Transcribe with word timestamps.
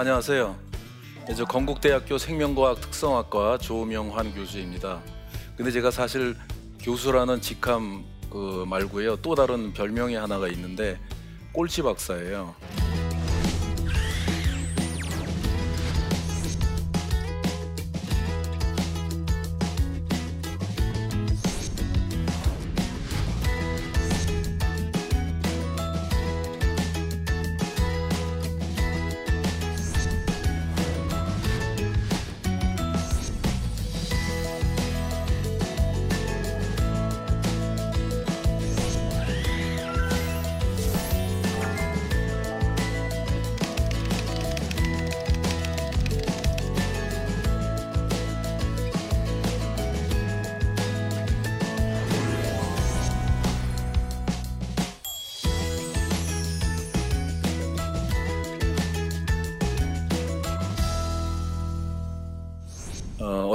안녕하세요. 0.00 0.56
네, 1.28 1.34
저 1.34 1.44
건국대학교 1.44 2.16
생명과학 2.16 2.80
특성학과 2.80 3.58
조명환 3.58 4.34
교수입니다. 4.34 5.02
근데 5.58 5.70
제가 5.70 5.90
사실 5.90 6.34
교수라는 6.80 7.42
직함 7.42 8.06
그 8.30 8.64
말고요 8.66 9.16
또 9.16 9.34
다른 9.34 9.74
별명이 9.74 10.14
하나가 10.14 10.48
있는데 10.48 10.98
꼴찌 11.52 11.82
박사예요. 11.82 12.54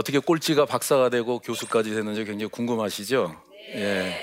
어, 0.06 0.08
어떻게 0.08 0.20
꼴찌가 0.20 0.66
박사가 0.66 1.10
되고 1.10 1.40
교수까지 1.40 1.90
되는지 1.90 2.26
굉장히 2.26 2.52
궁금하시죠? 2.52 3.42
예. 3.74 4.16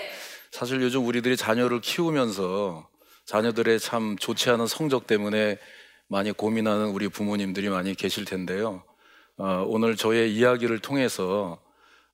사실 0.53 0.81
요즘 0.81 1.05
우리들이 1.05 1.37
자녀를 1.37 1.81
키우면서 1.81 2.89
자녀들의 3.27 3.81
참 3.81 4.17
좋지 4.17 4.51
않은 4.51 4.69
성적 4.69 5.09
때문에 5.09 5.59
많이 6.07 6.31
고민하는 6.31 6.91
우리 6.91 7.09
부모님들이 7.09 7.69
많이 7.69 7.97
계실 7.97 8.25
텐데요. 8.25 8.85
어, 9.39 9.65
오늘 9.67 9.97
저의 9.97 10.33
이야기를 10.37 10.79
통해서 10.79 11.61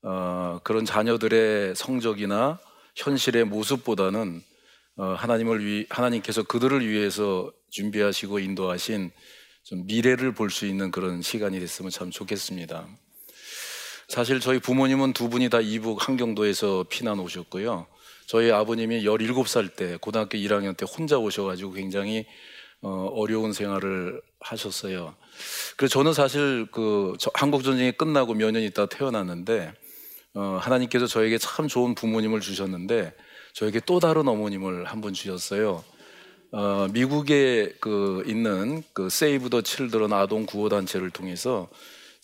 어, 0.02 0.60
그런 0.64 0.86
자녀들의 0.86 1.74
성적이나 1.76 2.58
현실의 2.96 3.44
모습보다는 3.44 4.42
어, 4.96 5.04
하나님을 5.12 5.66
위, 5.66 5.86
하나님께서 5.90 6.42
그들을 6.42 6.88
위해서 6.88 7.52
준비하시고 7.70 8.38
인도하신 8.38 9.10
좀 9.64 9.84
미래를 9.86 10.32
볼 10.32 10.48
수 10.48 10.64
있는 10.64 10.90
그런 10.90 11.20
시간이 11.20 11.60
됐으면 11.60 11.90
참 11.90 12.10
좋겠습니다. 12.10 12.88
사실 14.08 14.40
저희 14.40 14.58
부모님은 14.58 15.12
두 15.12 15.28
분이 15.28 15.50
다 15.50 15.60
이북 15.60 16.08
한경도에서 16.08 16.86
피난 16.88 17.18
오셨고요. 17.20 17.86
저희 18.26 18.50
아버님이 18.50 19.04
17살 19.04 19.76
때 19.76 19.98
고등학교 20.00 20.38
1학년 20.38 20.76
때 20.76 20.86
혼자 20.88 21.18
오셔가지고 21.18 21.72
굉장히 21.72 22.26
어, 22.80 23.10
어려운 23.12 23.52
생활을 23.52 24.22
하셨어요. 24.40 25.14
그래서 25.76 25.92
저는 25.92 26.12
사실 26.14 26.66
그 26.70 27.16
한국 27.34 27.62
전쟁이 27.62 27.92
끝나고 27.92 28.34
몇 28.34 28.50
년 28.50 28.62
있다 28.62 28.86
태어났는데 28.86 29.72
어, 30.34 30.58
하나님께서 30.60 31.06
저에게 31.06 31.36
참 31.38 31.68
좋은 31.68 31.94
부모님을 31.94 32.40
주셨는데 32.40 33.14
저에게 33.52 33.80
또 33.84 34.00
다른 34.00 34.26
어머님을 34.26 34.86
한 34.86 35.00
분 35.02 35.12
주셨어요. 35.12 35.84
어, 36.52 36.88
미국에 36.92 37.74
그 37.80 38.22
있는 38.26 38.82
그 38.94 39.10
세이브 39.10 39.50
더 39.50 39.60
칠드런 39.60 40.14
아동 40.14 40.46
구호 40.46 40.70
단체를 40.70 41.10
통해서 41.10 41.68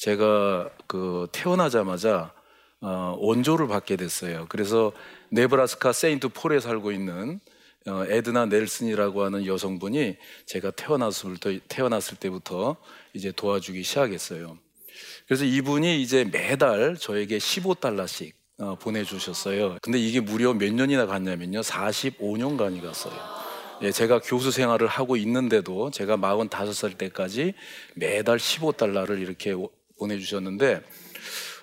제가 0.04 0.69
그 0.87 1.28
태어나자마자 1.32 2.34
어, 2.82 3.16
원조를 3.19 3.69
받게 3.69 3.97
됐어요. 3.97 4.44
그래서 4.50 4.92
네브라스카 5.31 5.94
세인트 5.94 6.28
폴에 6.28 6.60
살고 6.60 6.92
있는 6.92 7.41
어, 7.87 8.04
에드나 8.06 8.44
넬슨이라고 8.44 9.25
하는 9.25 9.47
여성분이 9.47 10.16
제가 10.44 10.72
태어났을, 10.72 11.38
때, 11.38 11.59
태어났을 11.69 12.19
때부터 12.19 12.76
이제 13.15 13.32
도와주기 13.32 13.82
시작했어요. 13.82 14.59
그래서 15.26 15.47
이분이 15.47 16.03
이제 16.03 16.25
매달 16.25 16.98
저에게 16.98 17.38
15달러씩 17.38 18.32
어, 18.59 18.75
보내주셨어요. 18.75 19.78
근데 19.81 19.98
이게 19.98 20.21
무려 20.21 20.53
몇 20.53 20.71
년이나 20.71 21.06
갔냐면요. 21.06 21.62
45년간이 21.62 22.82
갔어요. 22.82 23.15
예, 23.81 23.91
제가 23.91 24.21
교수 24.21 24.50
생활을 24.50 24.86
하고 24.86 25.16
있는데도 25.16 25.91
제가 25.91 26.19
45살 26.19 26.98
때까지 26.98 27.54
매달 27.94 28.36
15달러를 28.36 29.21
이렇게 29.21 29.54
보내주셨는데 29.99 30.82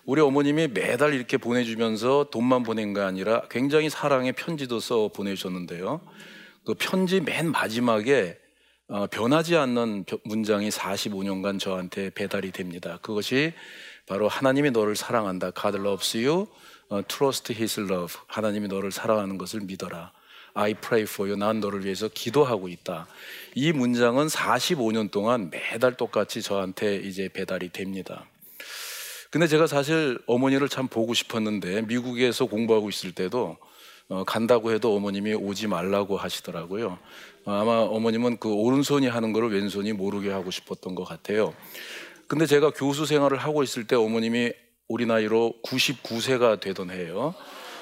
우리 0.06 0.22
어머님이 0.22 0.68
매달 0.68 1.14
이렇게 1.14 1.38
보내주면서 1.38 2.30
돈만 2.32 2.64
보낸 2.64 2.94
게 2.94 3.02
아니라 3.02 3.44
굉장히 3.50 3.90
사랑의 3.90 4.34
편지도 4.34 4.80
써 4.80 5.10
보내주셨는데요. 5.10 6.02
그 6.66 6.74
편지 6.74 7.22
맨 7.22 7.52
마지막에 7.52 8.38
어, 8.88 9.08
변하지 9.08 9.56
않는 9.56 10.06
문장이 10.26 10.70
45년간 10.70 11.60
저한테 11.60 12.10
배달이 12.10 12.52
됩니다. 12.52 13.00
그것이 13.02 13.54
바로 14.06 14.28
하나님이 14.28 14.72
너를 14.72 14.98
사랑한다. 14.98 15.52
God 15.52 15.78
loves 15.78 16.18
you. 16.18 16.48
어, 16.90 17.02
trust 17.08 17.54
His 17.54 17.80
love. 17.80 18.16
하나님이 18.28 18.68
너를 18.68 18.92
사랑하는 18.92 19.38
것을 19.38 19.62
믿어라. 19.62 20.12
I 20.56 20.74
pray 20.74 21.04
for 21.04 21.30
you. 21.30 21.40
난 21.40 21.62
너를 21.62 21.86
위해서 21.86 22.10
기도하고 22.10 22.68
있다. 22.68 23.08
이 23.54 23.72
문장은 23.72 24.28
45년 24.28 25.12
동안 25.12 25.50
매달 25.50 25.98
똑같이 25.98 26.42
저한테 26.42 26.98
이제 26.98 27.28
배달이 27.28 27.70
됩니다. 27.70 28.26
근데 29.30 29.48
제가 29.48 29.68
사실 29.68 30.20
어머니를 30.28 30.70
참 30.70 30.88
보고 30.88 31.14
싶었는데 31.14 31.84
미국에서 31.84 32.46
공부하고 32.46 32.90
있을 32.90 33.14
때도 33.14 33.58
어, 34.10 34.24
간다고 34.26 34.74
해도 34.74 34.94
어머님이 34.96 35.34
오지 35.34 35.68
말라고 35.68 36.18
하시더라고요. 36.18 37.00
어, 37.46 37.52
아마 37.52 37.78
어머님은 37.80 38.38
그 38.40 38.52
오른손이 38.52 39.08
하는 39.08 39.32
것을 39.32 39.54
왼손이 39.54 39.94
모르게 39.94 40.32
하고 40.32 40.52
싶었던 40.52 40.96
것 40.96 41.06
같아요. 41.06 41.54
근데 42.28 42.46
제가 42.46 42.72
교수 42.72 43.06
생활을 43.06 43.38
하고 43.38 43.64
있을 43.64 43.88
때 43.88 43.96
어머님이 43.96 44.52
우리 44.90 45.06
나이로 45.06 45.56
99세가 45.64 46.60
되던 46.60 46.92
해요. 46.92 47.34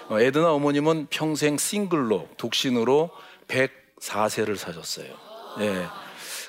어, 0.09 0.19
에드나 0.19 0.53
어머님은 0.53 1.07
평생 1.09 1.57
싱글로 1.57 2.29
독신으로 2.37 3.09
104세를 3.47 4.55
사셨어요. 4.55 5.28
예. 5.59 5.87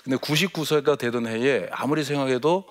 근데 0.05 0.16
99세가 0.16 0.99
되던 0.99 1.27
해에 1.27 1.69
아무리 1.72 2.05
생각해도 2.05 2.65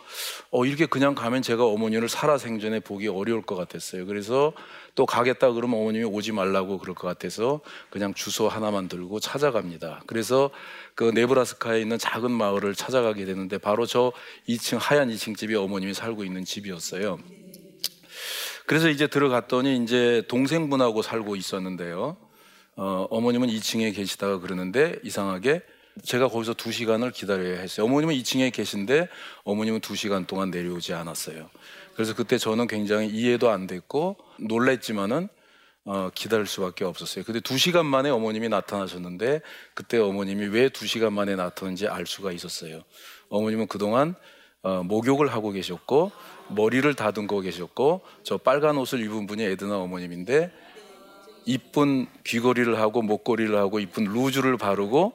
어, 0.50 0.66
이렇게 0.66 0.88
그냥 0.88 1.14
가면 1.14 1.44
제가 1.44 1.64
어머니를 1.66 2.10
살아생전에 2.10 2.80
보기 2.80 3.08
어려울 3.08 3.44
것 3.44 3.56
같았어요. 3.56 4.08
그래서 4.08 4.54
또 4.96 5.06
가겠다 5.06 5.52
그러면 5.52 5.80
어머님이 5.80 6.06
오지 6.06 6.32
말라고 6.32 6.80
그럴 6.80 6.96
것 6.96 7.08
같아서 7.08 7.62
그냥 7.92 8.14
주소 8.16 8.48
하나만 8.48 8.88
들고 8.88 9.20
찾아갑니다. 9.20 10.04
그래서 10.08 10.50
그 10.96 11.12
네브라스카에 11.14 11.80
있는 11.80 12.00
작은 12.00 12.32
마을을 12.32 12.74
찾아가게 12.74 13.26
되는데 13.26 13.58
바로 13.60 13.86
저 13.86 14.12
2층 14.48 14.78
하얀 14.80 15.10
2층 15.10 15.38
집이 15.38 15.56
어머님이 15.56 15.94
살고 15.94 16.24
있는 16.24 16.44
집이었어요. 16.44 17.20
그래서 18.66 18.90
이제 18.90 19.08
들어갔더니 19.08 19.78
이제 19.84 20.24
동생분하고 20.28 21.04
살고 21.04 21.36
있었는데요. 21.36 22.18
어, 22.76 23.08
어머님은 23.10 23.50
2층에 23.50 23.96
계시다가 23.96 24.40
그러는데 24.40 24.96
이상하게 25.04 25.62
제가 26.04 26.28
거기서 26.30 26.54
두 26.54 26.72
시간을 26.72 27.12
기다려야 27.12 27.60
했어요. 27.60 27.86
어머님은 27.86 28.16
2층에 28.16 28.52
계신데 28.54 29.10
어머님은 29.44 29.80
두 29.82 29.96
시간 29.96 30.26
동안 30.26 30.52
내려오지 30.52 30.94
않았어요. 30.94 31.50
그래서 31.94 32.16
그때 32.16 32.38
저는 32.38 32.68
굉장히 32.68 33.08
이해도 33.10 33.50
안 33.50 33.68
됐고 33.68 34.18
놀랬지만은 34.40 35.28
어, 35.86 36.10
기다릴 36.14 36.46
수밖에 36.46 36.86
없었어요. 36.86 37.24
근데 37.26 37.40
두 37.40 37.58
시간 37.58 37.86
만에 37.86 38.10
어머님이 38.10 38.50
나타나셨는데 38.50 39.42
그때 39.74 39.98
어머님이 39.98 40.48
왜 40.48 40.70
두 40.70 40.86
시간 40.86 41.14
만에 41.14 41.36
나타났는지 41.36 41.88
알 41.88 42.06
수가 42.06 42.32
있었어요. 42.32 42.84
어머님은 43.30 43.68
그동안 43.68 44.16
어, 44.62 44.84
목욕을 44.84 45.28
하고 45.28 45.52
계셨고 45.52 46.12
머리를 46.50 46.94
다듬고 46.94 47.42
계셨고 47.42 48.02
저 48.24 48.38
빨간 48.38 48.78
옷을 48.78 49.02
입은 49.04 49.26
분이 49.26 49.44
에드나 49.44 49.78
어머님인데 49.80 50.52
이쁜 51.46 52.08
귀걸이를 52.26 52.78
하고 52.80 53.02
목걸이를 53.02 53.58
하고 53.58 53.80
이쁜 53.80 54.04
루즈를 54.04 54.58
바르고 54.58 55.14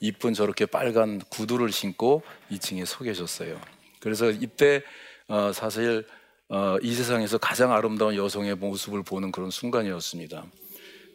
이쁜 0.00 0.34
저렇게 0.34 0.66
빨간 0.66 1.20
구두를 1.30 1.72
신고 1.72 2.22
2층에 2.50 2.84
서 2.84 3.04
계셨어요. 3.04 3.60
그래서 4.00 4.30
이때 4.30 4.82
어, 5.28 5.52
사실 5.52 6.06
어, 6.48 6.76
이 6.82 6.94
세상에서 6.94 7.38
가장 7.38 7.72
아름다운 7.72 8.14
여성의 8.14 8.56
모습을 8.56 9.02
보는 9.02 9.32
그런 9.32 9.50
순간이었습니다. 9.50 10.44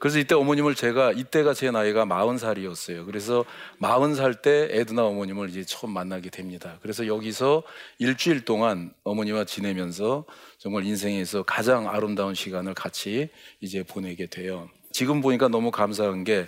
그래서 0.01 0.17
이때 0.17 0.33
어머님을 0.33 0.73
제가 0.73 1.11
이때가 1.11 1.53
제 1.53 1.69
나이가 1.69 2.05
40살이었어요. 2.05 3.05
그래서 3.05 3.45
40살 3.79 4.41
때 4.41 4.67
에드나 4.71 5.05
어머님을 5.05 5.49
이제 5.49 5.63
처음 5.63 5.93
만나게 5.93 6.31
됩니다. 6.31 6.79
그래서 6.81 7.05
여기서 7.05 7.61
일주일 7.99 8.43
동안 8.43 8.91
어머니와 9.03 9.45
지내면서 9.45 10.25
정말 10.57 10.85
인생에서 10.85 11.43
가장 11.43 11.87
아름다운 11.87 12.33
시간을 12.33 12.73
같이 12.73 13.29
이제 13.59 13.83
보내게 13.83 14.25
돼요. 14.25 14.71
지금 14.91 15.21
보니까 15.21 15.49
너무 15.49 15.69
감사한 15.69 16.23
게 16.23 16.47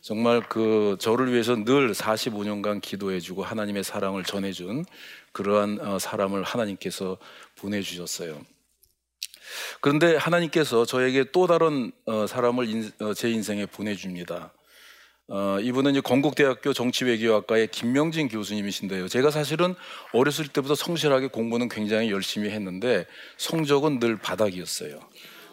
정말 0.00 0.40
그 0.48 0.96
저를 1.00 1.32
위해서 1.32 1.56
늘 1.56 1.92
45년간 1.92 2.80
기도해주고 2.80 3.42
하나님의 3.42 3.82
사랑을 3.82 4.22
전해준 4.22 4.84
그러한 5.32 5.80
어, 5.80 5.98
사람을 5.98 6.44
하나님께서 6.44 7.18
보내주셨어요. 7.56 8.40
그런데 9.80 10.16
하나님께서 10.16 10.84
저에게 10.84 11.24
또 11.32 11.46
다른 11.46 11.90
어, 12.06 12.26
사람을 12.26 12.92
어, 13.00 13.14
제 13.14 13.30
인생에 13.30 13.66
보내줍니다. 13.66 14.52
이분은 15.62 15.90
이제 15.90 16.00
건국대학교 16.00 16.72
정치외교학과의 16.72 17.68
김명진 17.68 18.28
교수님이신데요. 18.28 19.08
제가 19.08 19.30
사실은 19.30 19.74
어렸을 20.14 20.48
때부터 20.48 20.74
성실하게 20.74 21.26
공부는 21.26 21.68
굉장히 21.68 22.10
열심히 22.10 22.48
했는데 22.48 23.04
성적은 23.36 23.98
늘 23.98 24.16
바닥이었어요. 24.16 24.98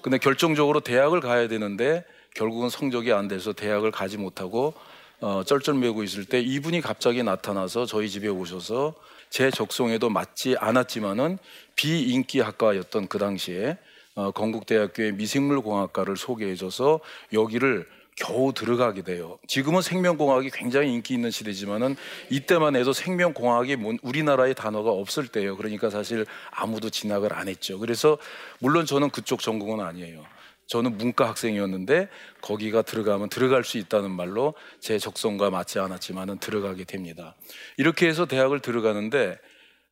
근데 0.01 0.17
결정적으로 0.17 0.79
대학을 0.79 1.19
가야 1.19 1.49
되는데 1.49 2.05
결국은 2.35 2.69
성적이 2.69 3.13
안 3.13 3.27
돼서 3.27 3.53
대학을 3.53 3.89
가지 3.89 4.17
못하고 4.17 4.75
어, 5.21 5.43
쩔쩔매고 5.43 6.03
있을 6.03 6.25
때 6.25 6.39
이분이 6.39 6.81
갑자기 6.81 7.23
나타나서 7.23 7.85
저희 7.85 8.09
집에 8.09 8.27
오셔서 8.27 8.93
제 9.29 9.49
적성에도 9.49 10.09
맞지 10.09 10.57
않았지만은 10.59 11.39
비인기 11.75 12.41
학과였던 12.41 13.07
그 13.07 13.17
당시에 13.17 13.77
어, 14.13 14.31
건국대학교의 14.31 15.13
미생물공학과를 15.13 16.15
소개해줘서 16.17 16.99
여기를 17.33 17.87
겨우 18.15 18.53
들어가게 18.53 19.01
돼요. 19.01 19.37
지금은 19.45 19.81
생명공학이 19.81 20.49
굉장히 20.51 20.93
인기 20.93 21.13
있는 21.13 21.31
시대지만은 21.31 21.97
이때만 22.29 22.77
해도 22.77 22.93
생명공학이 22.93 23.75
우리나라의 24.03 24.55
단어가 24.55 24.91
없을 24.91 25.27
때예요. 25.27 25.57
그러니까 25.57 25.89
사실 25.89 26.25
아무도 26.51 26.89
진학을 26.89 27.33
안 27.33 27.49
했죠. 27.49 27.77
그래서 27.77 28.17
물론 28.59 28.85
저는 28.85 29.09
그쪽 29.09 29.41
전공은 29.41 29.83
아니에요. 29.83 30.23
저는 30.67 30.97
문과 30.97 31.29
학생이었는데 31.29 32.09
거기가 32.41 32.81
들어가면 32.81 33.29
들어갈 33.29 33.63
수 33.63 33.77
있다는 33.77 34.11
말로 34.11 34.53
제 34.79 34.97
적성과 34.97 35.49
맞지 35.49 35.79
않았지만은 35.79 36.39
들어가게 36.39 36.85
됩니다. 36.85 37.35
이렇게 37.77 38.07
해서 38.07 38.25
대학을 38.25 38.61
들어가는데 38.61 39.37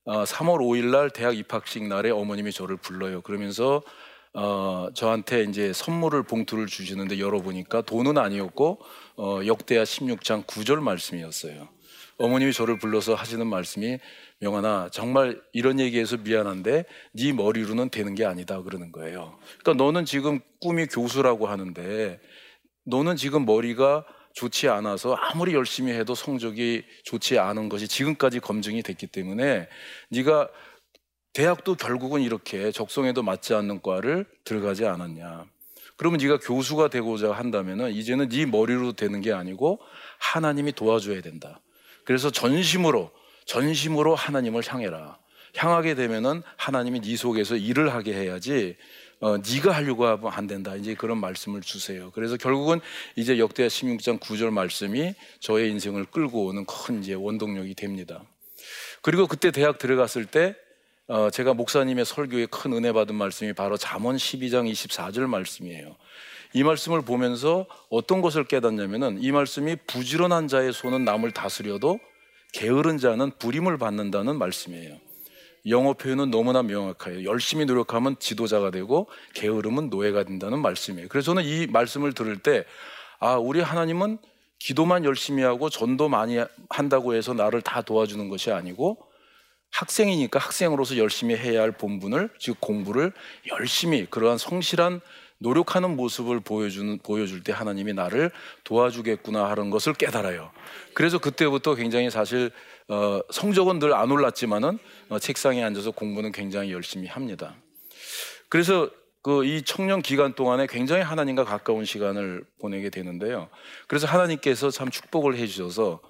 3월 0.06 0.56
어, 0.56 0.66
5일 0.66 0.92
날 0.92 1.10
대학 1.10 1.38
입학식 1.38 1.88
날에 1.88 2.10
어머님이 2.10 2.52
저를 2.52 2.78
불러요. 2.78 3.22
그러면서 3.22 3.82
어, 4.34 4.88
저한테 4.96 5.44
이제 5.44 5.74
선물을 5.74 6.24
봉투를 6.24 6.66
주시는데 6.66 7.20
열어보니까 7.20 7.84
돈은 7.84 8.18
아니었고 8.18 8.80
어, 9.18 9.40
역대하 9.46 9.84
16장 9.84 10.46
9절 10.46 10.80
말씀이었어요. 10.82 11.70
어머님이 12.18 12.54
저를 12.54 12.78
불러서 12.78 13.16
하시는 13.16 13.46
말씀이 13.46 14.00
명환아 14.40 14.90
정말 14.92 15.42
이런 15.52 15.80
얘기해서 15.80 16.18
미안한데 16.18 16.86
네 17.14 17.34
머리로는 17.34 17.90
되는 17.90 18.16
게 18.16 18.26
아니다 18.26 18.62
그러는 18.62 18.92
거예요. 18.92 19.38
그러니까 19.62 19.84
너는 19.84 20.06
지금 20.06 20.40
꿈이 20.62 20.86
교수라고 20.86 21.48
하는데 21.48 22.20
너는 22.86 23.16
지금 23.16 23.46
머리가 23.46 24.06
좋지 24.34 24.68
않아서 24.68 25.14
아무리 25.14 25.54
열심히 25.54 25.94
해도 25.94 26.16
성적이 26.16 26.84
좋지 27.04 27.38
않은 27.40 27.70
것이 27.70 27.88
지금까지 27.88 28.40
검증이 28.40 28.82
됐기 28.82 29.08
때문에 29.08 29.68
네가 30.10 30.50
대학도 31.34 31.76
결국은 31.76 32.22
이렇게 32.22 32.72
적성에도 32.72 33.24
맞지 33.24 33.54
않는 33.54 33.82
과를 33.82 34.26
들어가지 34.44 34.86
않았냐. 34.86 35.46
그러면 35.98 36.20
네가 36.20 36.40
교수가 36.40 36.90
되고자 36.90 37.32
한다면은 37.32 37.92
이제는 37.92 38.30
네 38.30 38.46
머리로 38.46 38.94
되는 38.94 39.22
게 39.22 39.32
아니고 39.32 39.80
하나님이 40.20 40.74
도와줘야 40.74 41.22
된다. 41.22 41.60
그래서 42.06 42.30
전심으로 42.30 43.12
전심으로 43.46 44.16
하나님을 44.16 44.64
향해라. 44.66 45.18
향하게 45.56 45.96
되면은 45.96 46.42
하나님이 46.58 47.02
네 47.02 47.16
속에서 47.16 47.56
일을 47.56 47.94
하게 47.94 48.14
해야지 48.14 48.76
어, 49.20 49.38
네가 49.38 49.72
하려고 49.72 50.06
하면 50.06 50.32
안 50.34 50.48
된다. 50.48 50.76
이제 50.76 50.96
그런 50.96 51.18
말씀을 51.20 51.62
주세요. 51.62 52.12
그래서 52.12 52.36
결국은 52.36 52.82
이제 53.16 53.40
역대하 53.40 53.70
16장 53.70 54.20
9절 54.20 54.50
말씀이 54.50 55.14
저의 55.40 55.70
인생을 55.72 56.06
끌고 56.06 56.48
오는 56.48 56.66
큰 56.66 57.02
이제 57.02 57.14
원동력이 57.14 57.74
됩니다. 57.76 58.24
그리고 59.02 59.28
그때 59.28 59.52
대학 59.52 59.78
들어갔을 59.78 60.26
때 60.26 60.56
어, 61.08 61.30
제가 61.30 61.54
목사님의 61.54 62.06
설교에 62.06 62.46
큰 62.46 62.72
은혜 62.72 62.94
받은 62.94 63.14
말씀이 63.16 63.52
바로 63.54 63.76
잠언 63.76 64.16
12장 64.16 64.72
24절 64.72 65.28
말씀이에요. 65.28 65.98
이 66.54 66.64
말씀을 66.64 67.02
보면서 67.02 67.66
어떤 67.90 68.22
것을 68.22 68.46
깨닫냐면은 68.46 69.22
이 69.22 69.32
말씀이 69.32 69.76
부지런한 69.88 70.48
자의 70.48 70.72
손은 70.72 71.04
남을 71.04 71.32
다스려도 71.32 72.00
게으른 72.54 73.00
자는 73.00 73.32
불임을 73.38 73.78
받는다는 73.78 74.38
말씀이에요. 74.38 74.98
영어 75.68 75.94
표현은 75.94 76.32
너무나 76.32 76.64
명확해요. 76.64 77.26
열심히 77.26 77.66
노력하면 77.66 78.18
지도자가 78.20 78.72
되고 78.72 79.10
게으름은 79.34 79.90
노예가 79.90 80.24
된다는 80.24 80.62
말씀이에요. 80.62 81.08
그래서 81.10 81.34
저는 81.34 81.44
이 81.44 81.68
말씀을 81.68 82.14
들을 82.14 82.38
때 82.38 82.64
아, 83.20 83.36
우리 83.36 83.60
하나님은 83.60 84.20
기도만 84.60 85.04
열심히 85.04 85.44
하고 85.44 85.70
전도 85.70 86.08
많이 86.08 86.38
한다고 86.70 87.14
해서 87.14 87.34
나를 87.34 87.62
다 87.62 87.82
도와주는 87.82 88.30
것이 88.30 88.52
아니고 88.52 89.13
학생이니까 89.74 90.40
학생으로서 90.40 90.98
열심히 90.98 91.36
해야 91.36 91.62
할 91.62 91.72
본분을 91.72 92.30
즉 92.40 92.58
공부를 92.60 93.12
열심히 93.48 94.06
그러한 94.10 94.38
성실한 94.38 95.02
노력하는 95.40 95.96
모습을 95.98 96.40
보여주는 96.40 97.00
보여줄 97.00 97.44
때 97.44 97.52
하나님이 97.52 97.94
나를 97.94 98.32
도와주겠구나 98.64 99.50
하는 99.50 99.70
것을 99.72 99.94
깨달아요. 99.94 100.52
그래서 100.94 101.18
그때부터 101.18 101.76
굉장히 101.76 102.10
사실 102.10 102.52
어, 102.88 103.20
성적은 103.32 103.80
늘 103.80 103.94
안 103.94 104.12
올랐지만은 104.12 104.78
어, 105.10 105.20
책상에 105.20 105.64
앉아서 105.64 105.92
공부는 105.92 106.32
굉장히 106.32 106.72
열심히 106.72 107.08
합니다. 107.08 107.56
그래서 108.50 108.90
그 109.22 109.44
이 109.46 109.62
청년 109.64 110.02
기간 110.02 110.34
동안에 110.34 110.68
굉장히 110.68 111.02
하나님과 111.02 111.46
가까운 111.46 111.86
시간을 111.86 112.44
보내게 112.60 112.90
되는데요. 112.90 113.50
그래서 113.88 114.06
하나님께서 114.06 114.70
참 114.70 114.90
축복을 114.90 115.38
해주셔서 115.38 116.02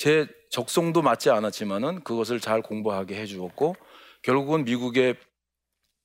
제 0.00 0.26
적성도 0.48 1.02
맞지 1.02 1.28
않았지만은 1.28 2.04
그것을 2.04 2.40
잘 2.40 2.62
공부하게 2.62 3.16
해주었고 3.16 3.76
결국은 4.22 4.64
미국의 4.64 5.16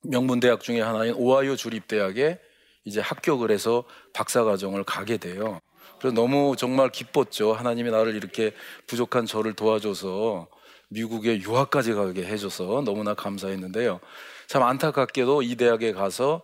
명문 0.02 0.38
대학 0.38 0.60
중에 0.60 0.82
하나인 0.82 1.14
오하이오 1.14 1.56
주립 1.56 1.88
대학에 1.88 2.38
이제 2.84 3.00
합격을 3.00 3.50
해서 3.50 3.84
박사 4.12 4.44
과정을 4.44 4.84
가게 4.84 5.16
돼요. 5.16 5.60
그래서 5.98 6.14
너무 6.14 6.56
정말 6.58 6.90
기뻤죠. 6.90 7.54
하나님이 7.54 7.90
나를 7.90 8.14
이렇게 8.14 8.52
부족한 8.86 9.24
저를 9.24 9.54
도와줘서 9.54 10.46
미국에 10.90 11.40
유학까지 11.40 11.94
가게 11.94 12.22
해줘서 12.22 12.82
너무나 12.84 13.14
감사했는데요. 13.14 14.00
참 14.46 14.62
안타깝게도 14.62 15.40
이 15.40 15.56
대학에 15.56 15.94
가서 15.94 16.42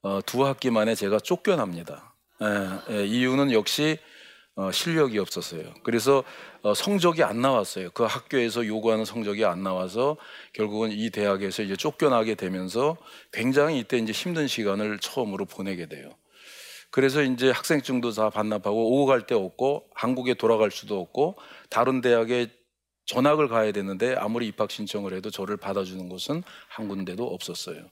어, 0.00 0.20
두 0.24 0.46
학기 0.46 0.70
만에 0.70 0.94
제가 0.94 1.20
쫓겨납니다. 1.20 2.14
예, 2.40 2.94
예, 2.94 3.04
이유는 3.04 3.52
역시 3.52 3.98
어, 4.56 4.70
실력이 4.70 5.18
없었어요. 5.18 5.74
그래서 5.82 6.18
어, 6.18 6.24
성적이 6.72 7.24
안 7.24 7.42
나왔어요. 7.42 7.90
그 7.90 8.04
학교에서 8.04 8.66
요구하는 8.66 9.04
성적이 9.04 9.44
안 9.44 9.62
나와서 9.62 10.16
결국은 10.54 10.92
이 10.92 11.10
대학에서 11.10 11.62
이제 11.62 11.76
쫓겨나게 11.76 12.36
되면서 12.36 12.96
굉장히 13.32 13.80
이때 13.80 13.98
이제 13.98 14.12
힘든 14.12 14.46
시간을 14.46 14.98
처음으로 14.98 15.44
보내게 15.44 15.86
돼요. 15.86 16.10
그래서 16.90 17.22
이제 17.22 17.50
학생증도 17.50 18.12
다 18.12 18.30
반납하고 18.30 18.92
오고 18.94 19.06
갈 19.06 19.26
데 19.26 19.34
없고 19.34 19.88
한국에 19.94 20.34
돌아갈 20.34 20.70
수도 20.70 21.00
없고 21.00 21.34
다른 21.68 22.00
대학에 22.00 22.46
전학을 23.06 23.48
가야 23.48 23.72
되는데 23.72 24.14
아무리 24.14 24.46
입학 24.46 24.70
신청을 24.70 25.12
해도 25.12 25.30
저를 25.30 25.56
받아주는 25.58 26.08
곳은 26.08 26.42
한 26.68 26.88
군데도 26.88 27.26
없었어요. 27.26 27.90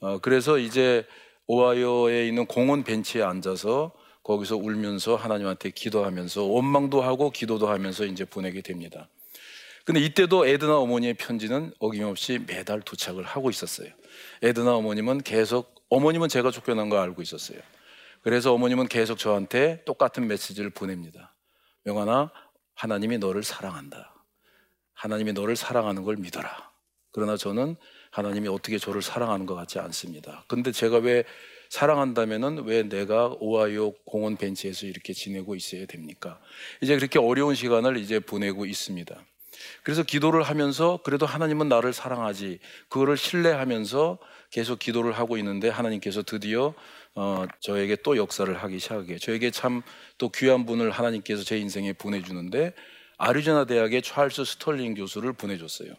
어, 0.00 0.18
그래서 0.20 0.56
이제 0.58 1.04
오하이오에 1.48 2.26
있는 2.28 2.46
공원 2.46 2.84
벤치에 2.84 3.22
앉아서 3.22 3.92
거기서 4.28 4.56
울면서 4.58 5.16
하나님한테 5.16 5.70
기도하면서 5.70 6.44
원망도 6.44 7.00
하고 7.00 7.30
기도도 7.30 7.70
하면서 7.70 8.04
이제 8.04 8.26
보내게 8.26 8.60
됩니다. 8.60 9.08
근데 9.86 10.00
이때도 10.00 10.46
에드나 10.46 10.76
어머니의 10.76 11.14
편지는 11.14 11.72
어김없이 11.78 12.38
매달 12.46 12.82
도착을 12.82 13.24
하고 13.24 13.48
있었어요. 13.48 13.88
에드나 14.42 14.74
어머님은 14.74 15.22
계속 15.22 15.74
어머님은 15.88 16.28
제가 16.28 16.50
쫓겨난 16.50 16.90
거 16.90 16.98
알고 16.98 17.22
있었어요. 17.22 17.58
그래서 18.20 18.52
어머님은 18.52 18.88
계속 18.88 19.16
저한테 19.16 19.82
똑같은 19.86 20.26
메시지를 20.26 20.68
보냅니다. 20.68 21.34
명환아, 21.84 22.30
하나님이 22.74 23.16
너를 23.16 23.42
사랑한다. 23.42 24.14
하나님이 24.92 25.32
너를 25.32 25.56
사랑하는 25.56 26.02
걸 26.02 26.16
믿어라. 26.16 26.70
그러나 27.12 27.38
저는 27.38 27.76
하나님이 28.10 28.48
어떻게 28.48 28.76
저를 28.76 29.00
사랑하는 29.00 29.46
것 29.46 29.54
같지 29.54 29.78
않습니다. 29.78 30.44
근데 30.48 30.70
제가 30.70 30.98
왜 30.98 31.24
사랑한다면은 31.68 32.64
왜 32.64 32.82
내가 32.88 33.34
오하이오 33.40 33.92
공원 34.04 34.36
벤치에서 34.36 34.86
이렇게 34.86 35.12
지내고 35.12 35.54
있어야 35.54 35.86
됩니까? 35.86 36.40
이제 36.80 36.96
그렇게 36.96 37.18
어려운 37.18 37.54
시간을 37.54 37.96
이제 37.98 38.20
보내고 38.20 38.66
있습니다. 38.66 39.16
그래서 39.82 40.02
기도를 40.02 40.42
하면서 40.42 41.00
그래도 41.02 41.26
하나님은 41.26 41.68
나를 41.68 41.92
사랑하지 41.92 42.60
그거를 42.88 43.16
신뢰하면서 43.16 44.18
계속 44.50 44.78
기도를 44.78 45.12
하고 45.12 45.36
있는데 45.38 45.68
하나님께서 45.68 46.22
드디어 46.22 46.74
어, 47.14 47.44
저에게 47.60 47.96
또 47.96 48.16
역사를 48.16 48.52
하기 48.56 48.78
시작해 48.78 49.18
저에게 49.18 49.50
참 49.50 49.82
또 50.18 50.28
귀한 50.30 50.66
분을 50.66 50.90
하나님께서 50.90 51.44
제 51.44 51.58
인생에 51.58 51.92
보내주는데 51.92 52.74
아리조나 53.16 53.64
대학의 53.64 54.02
찰스 54.02 54.44
스털링 54.44 54.94
교수를 54.94 55.32
보내줬어요. 55.32 55.94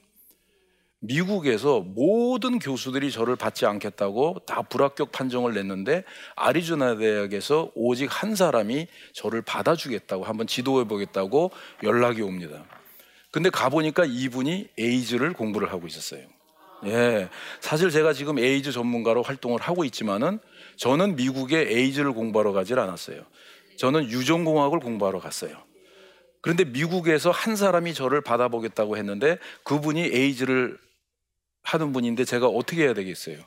미국에서 0.99 1.79
모든 1.79 2.59
교수들이 2.59 3.11
저를 3.11 3.35
받지 3.35 3.65
않겠다고 3.65 4.41
다 4.45 4.61
불합격 4.61 5.11
판정을 5.11 5.53
냈는데 5.53 6.03
아리조나 6.35 6.97
대학에서 6.97 7.71
오직 7.73 8.07
한 8.11 8.35
사람이 8.35 8.87
저를 9.13 9.41
받아주겠다고 9.41 10.25
한번 10.25 10.47
지도해 10.47 10.85
보겠다고 10.87 11.51
연락이 11.83 12.21
옵니다. 12.21 12.65
근데 13.31 13.49
가보니까 13.49 14.05
이분이 14.05 14.69
에이즈를 14.77 15.33
공부를 15.33 15.71
하고 15.71 15.87
있었어요. 15.87 16.21
예. 16.85 17.29
사실 17.59 17.89
제가 17.89 18.13
지금 18.13 18.39
에이즈 18.39 18.71
전문가로 18.71 19.21
활동을 19.21 19.61
하고 19.61 19.83
있지만은 19.85 20.39
저는 20.77 21.15
미국에 21.15 21.59
에이즈를 21.69 22.13
공부하러 22.13 22.53
가질 22.53 22.79
않았어요. 22.79 23.23
저는 23.77 24.09
유전공학을 24.09 24.79
공부하러 24.79 25.19
갔어요. 25.19 25.57
그런데 26.41 26.63
미국에서 26.63 27.31
한 27.31 27.55
사람이 27.55 27.93
저를 27.93 28.21
받아보겠다고 28.21 28.97
했는데 28.97 29.37
그분이 29.63 30.01
에이즈를 30.01 30.77
하는 31.73 31.93
분인데 31.93 32.25
제가 32.25 32.47
어떻게 32.47 32.83
해야 32.83 32.93
되겠어요? 32.93 33.37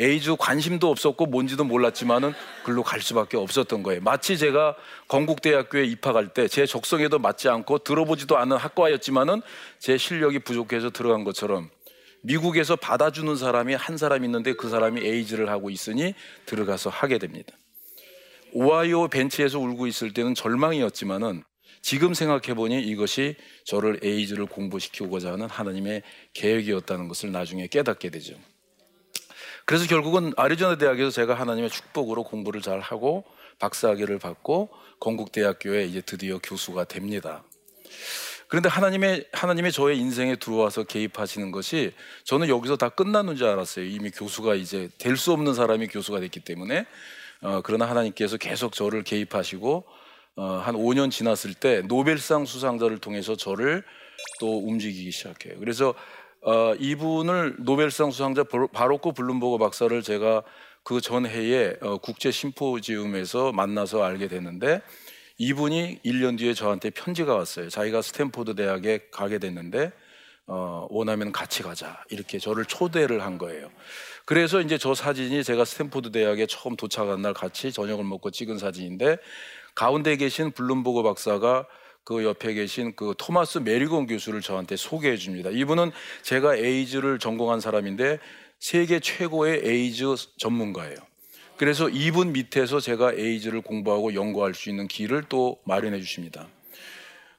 에이즈 0.00 0.36
관심도 0.38 0.88
없었고 0.90 1.26
뭔지도 1.26 1.64
몰랐지만은 1.64 2.32
글로 2.64 2.84
갈 2.84 3.00
수밖에 3.00 3.36
없었던 3.36 3.82
거예요. 3.82 4.00
마치 4.00 4.38
제가 4.38 4.76
건국대학교에 5.08 5.84
입학할 5.86 6.28
때 6.28 6.46
제 6.46 6.66
적성에도 6.66 7.18
맞지 7.18 7.48
않고 7.48 7.78
들어보지도 7.78 8.38
않은 8.38 8.56
학과였지만은 8.56 9.42
제 9.80 9.98
실력이 9.98 10.38
부족해서 10.40 10.90
들어간 10.90 11.24
것처럼 11.24 11.68
미국에서 12.22 12.76
받아주는 12.76 13.34
사람이 13.34 13.74
한 13.74 13.96
사람 13.96 14.24
있는데 14.24 14.52
그 14.52 14.68
사람이 14.68 15.00
에이즈를 15.00 15.48
하고 15.50 15.68
있으니 15.68 16.14
들어가서 16.46 16.90
하게 16.90 17.18
됩니다. 17.18 17.52
오하이오 18.52 19.08
벤치에서 19.08 19.58
울고 19.58 19.88
있을 19.88 20.12
때는 20.12 20.34
절망이었지만은 20.34 21.42
지금 21.82 22.14
생각해 22.14 22.54
보니 22.54 22.80
이것이 22.82 23.36
저를 23.64 24.00
에이즈를 24.02 24.46
공부시키고자 24.46 25.32
하는 25.32 25.48
하나님의 25.48 26.02
계획이었다는 26.34 27.08
것을 27.08 27.32
나중에 27.32 27.66
깨닫게 27.66 28.10
되죠. 28.10 28.34
그래서 29.64 29.86
결국은 29.86 30.32
아리조나 30.36 30.78
대학에서 30.78 31.10
제가 31.10 31.34
하나님의 31.34 31.70
축복으로 31.70 32.24
공부를 32.24 32.62
잘 32.62 32.80
하고 32.80 33.24
박사학위를 33.58 34.18
받고 34.18 34.70
건국대학교에 35.00 35.84
이제 35.84 36.00
드디어 36.00 36.38
교수가 36.42 36.84
됩니다. 36.84 37.44
그런데 38.48 38.70
하나님의 38.70 39.26
하나님의 39.32 39.72
저의 39.72 39.98
인생에 39.98 40.36
들어와서 40.36 40.84
개입하시는 40.84 41.50
것이 41.50 41.92
저는 42.24 42.48
여기서 42.48 42.76
다 42.76 42.88
끝나는 42.88 43.36
줄 43.36 43.46
알았어요. 43.46 43.84
이미 43.84 44.10
교수가 44.10 44.54
이제 44.54 44.88
될 44.98 45.18
수 45.18 45.32
없는 45.32 45.52
사람이 45.52 45.88
교수가 45.88 46.20
됐기 46.20 46.40
때문에 46.40 46.86
어, 47.42 47.60
그러나 47.62 47.88
하나님께서 47.88 48.38
계속 48.38 48.72
저를 48.72 49.02
개입하시고 49.02 49.84
어, 50.38 50.62
한 50.64 50.76
5년 50.76 51.10
지났을 51.10 51.52
때 51.52 51.82
노벨상 51.82 52.46
수상자를 52.46 52.98
통해서 52.98 53.34
저를 53.34 53.82
또 54.38 54.58
움직이기 54.58 55.10
시작해요. 55.10 55.58
그래서 55.58 55.94
어, 56.42 56.74
이분을 56.78 57.56
노벨상 57.58 58.12
수상자 58.12 58.44
바로코 58.72 59.12
블룸버그 59.12 59.58
박사를 59.58 60.00
제가 60.00 60.44
그 60.84 61.00
전 61.00 61.26
해에 61.26 61.74
어, 61.82 61.98
국제 61.98 62.30
심포지움에서 62.30 63.50
만나서 63.50 64.04
알게 64.04 64.28
됐는데 64.28 64.80
이분이 65.38 66.02
1년 66.04 66.38
뒤에 66.38 66.54
저한테 66.54 66.90
편지가 66.90 67.34
왔어요. 67.34 67.68
자기가 67.68 68.00
스탠포드 68.00 68.54
대학에 68.54 69.08
가게 69.10 69.38
됐는데 69.38 69.90
어, 70.46 70.86
원하면 70.88 71.32
같이 71.32 71.64
가자 71.64 72.02
이렇게 72.10 72.38
저를 72.38 72.64
초대를 72.64 73.22
한 73.22 73.38
거예요. 73.38 73.70
그래서 74.24 74.60
이제 74.60 74.78
저 74.78 74.94
사진이 74.94 75.42
제가 75.42 75.64
스탠포드 75.64 76.12
대학에 76.12 76.46
처음 76.46 76.76
도착한 76.76 77.22
날 77.22 77.34
같이 77.34 77.72
저녁을 77.72 78.04
먹고 78.04 78.30
찍은 78.30 78.58
사진인데 78.58 79.18
가운데 79.78 80.16
계신 80.16 80.50
블룸버그 80.50 81.04
박사가 81.04 81.68
그 82.02 82.24
옆에 82.24 82.52
계신 82.52 82.96
그 82.96 83.14
토마스 83.16 83.58
메리건 83.58 84.08
교수를 84.08 84.40
저한테 84.40 84.74
소개해 84.74 85.16
줍니다. 85.16 85.50
이분은 85.50 85.92
제가 86.22 86.56
에이즈를 86.56 87.20
전공한 87.20 87.60
사람인데 87.60 88.18
세계 88.58 88.98
최고의 88.98 89.60
에이즈 89.62 90.16
전문가예요. 90.36 90.96
그래서 91.56 91.88
이분 91.88 92.32
밑에서 92.32 92.80
제가 92.80 93.12
에이즈를 93.12 93.60
공부하고 93.60 94.14
연구할 94.14 94.52
수 94.52 94.68
있는 94.68 94.88
길을 94.88 95.26
또 95.28 95.60
마련해 95.64 96.00
주십니다. 96.00 96.48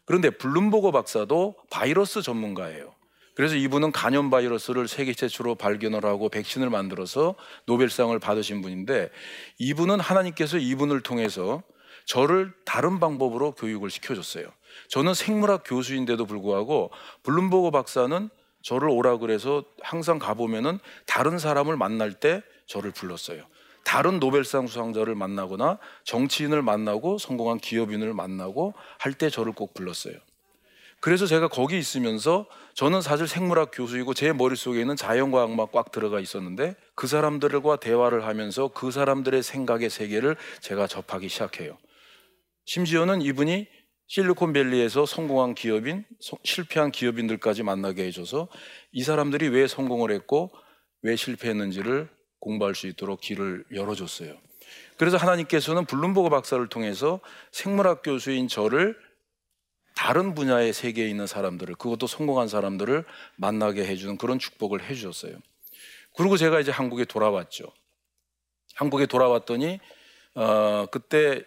그런데 0.05 0.29
블룸버그 0.29 0.91
박사도 0.91 1.55
바이러스 1.69 2.21
전문가예요. 2.21 2.95
그래서 3.35 3.55
이분은 3.55 3.91
간염 3.91 4.29
바이러스를 4.29 4.87
세계 4.87 5.13
최초로 5.13 5.55
발견을 5.55 6.05
하고 6.05 6.29
백신을 6.29 6.69
만들어서 6.69 7.35
노벨상을 7.65 8.17
받으신 8.17 8.61
분인데 8.61 9.09
이분은 9.57 9.99
하나님께서 9.99 10.57
이분을 10.57 11.01
통해서 11.01 11.63
저를 12.09 12.51
다른 12.65 12.99
방법으로 12.99 13.51
교육을 13.51 13.91
시켜줬어요. 13.91 14.47
저는 14.87 15.13
생물학 15.13 15.61
교수인데도 15.63 16.25
불구하고 16.25 16.89
블룸버그 17.21 17.69
박사는 17.69 18.29
저를 18.63 18.89
오라 18.89 19.17
그래서 19.17 19.63
항상 19.83 20.17
가보면은 20.17 20.79
다른 21.05 21.37
사람을 21.37 21.77
만날 21.77 22.13
때 22.13 22.41
저를 22.65 22.89
불렀어요. 22.89 23.43
다른 23.83 24.19
노벨상 24.19 24.65
수상자를 24.65 25.13
만나거나 25.13 25.77
정치인을 26.03 26.63
만나고 26.63 27.19
성공한 27.19 27.59
기업인을 27.59 28.15
만나고 28.15 28.73
할 28.97 29.13
때 29.13 29.29
저를 29.29 29.53
꼭 29.53 29.75
불렀어요. 29.75 30.15
그래서 31.01 31.27
제가 31.27 31.47
거기 31.47 31.77
있으면서 31.77 32.47
저는 32.73 33.01
사실 33.03 33.27
생물학 33.27 33.69
교수이고 33.71 34.15
제 34.15 34.33
머릿속에는 34.33 34.95
자연과학만 34.95 35.67
꽉 35.71 35.91
들어가 35.91 36.19
있었는데 36.19 36.75
그 36.95 37.05
사람들과 37.05 37.75
대화를 37.75 38.25
하면서 38.25 38.67
그 38.69 38.89
사람들의 38.89 39.43
생각의 39.43 39.91
세계를 39.91 40.37
제가 40.59 40.87
접하기 40.87 41.29
시작해요. 41.29 41.77
심지어는 42.69 43.23
이분이 43.23 43.65
실리콘밸리에서 44.05 45.07
성공한 45.07 45.55
기업인, 45.55 46.05
실패한 46.43 46.91
기업인들까지 46.91 47.63
만나게 47.63 48.05
해줘서 48.05 48.47
이 48.91 49.01
사람들이 49.01 49.47
왜 49.47 49.65
성공을 49.65 50.11
했고 50.11 50.51
왜 51.01 51.15
실패했는지를 51.15 52.07
공부할 52.39 52.75
수 52.75 52.85
있도록 52.85 53.21
길을 53.21 53.65
열어줬어요. 53.73 54.37
그래서 54.97 55.17
하나님께서는 55.17 55.85
블룸버그 55.85 56.29
박사를 56.29 56.69
통해서 56.69 57.21
생물학 57.51 58.03
교수인 58.03 58.47
저를 58.47 58.95
다른 59.95 60.35
분야의 60.35 60.71
세계에 60.71 61.09
있는 61.09 61.25
사람들을 61.25 61.73
그것도 61.73 62.05
성공한 62.05 62.47
사람들을 62.47 63.03
만나게 63.37 63.83
해주는 63.83 64.15
그런 64.19 64.37
축복을 64.37 64.83
해주셨어요. 64.83 65.35
그리고 66.15 66.37
제가 66.37 66.59
이제 66.59 66.69
한국에 66.69 67.05
돌아왔죠. 67.05 67.65
한국에 68.75 69.07
돌아왔더니 69.07 69.79
어, 70.35 70.85
그때 70.91 71.43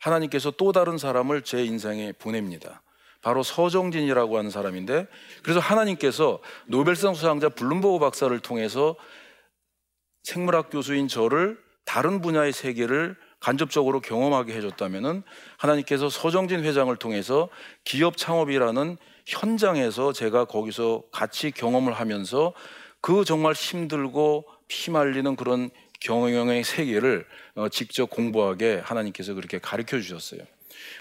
하나님께서 0.00 0.50
또 0.50 0.72
다른 0.72 0.98
사람을 0.98 1.42
제 1.42 1.64
인생에 1.64 2.12
보냅니다. 2.12 2.82
바로 3.22 3.42
서정진이라고 3.42 4.38
하는 4.38 4.50
사람인데 4.50 5.06
그래서 5.42 5.60
하나님께서 5.60 6.40
노벨상 6.66 7.14
수상자 7.14 7.48
블룸버그 7.50 7.98
박사를 7.98 8.36
통해서 8.40 8.96
생물학 10.22 10.70
교수인 10.70 11.06
저를 11.06 11.58
다른 11.84 12.20
분야의 12.20 12.52
세계를 12.52 13.16
간접적으로 13.40 14.00
경험하게 14.00 14.54
해줬다면은 14.54 15.22
하나님께서 15.56 16.08
서정진 16.08 16.62
회장을 16.64 16.94
통해서 16.96 17.48
기업 17.84 18.16
창업이라는 18.16 18.96
현장에서 19.26 20.12
제가 20.12 20.44
거기서 20.44 21.04
같이 21.10 21.50
경험을 21.50 21.92
하면서 21.94 22.52
그 23.00 23.24
정말 23.24 23.54
힘들고 23.54 24.44
피말리는 24.68 25.36
그런 25.36 25.70
경영의 26.00 26.64
세계를 26.64 27.26
어, 27.54 27.68
직접 27.68 28.10
공부하게 28.10 28.80
하나님께서 28.82 29.34
그렇게 29.34 29.58
가르쳐 29.58 30.00
주셨어요. 30.00 30.40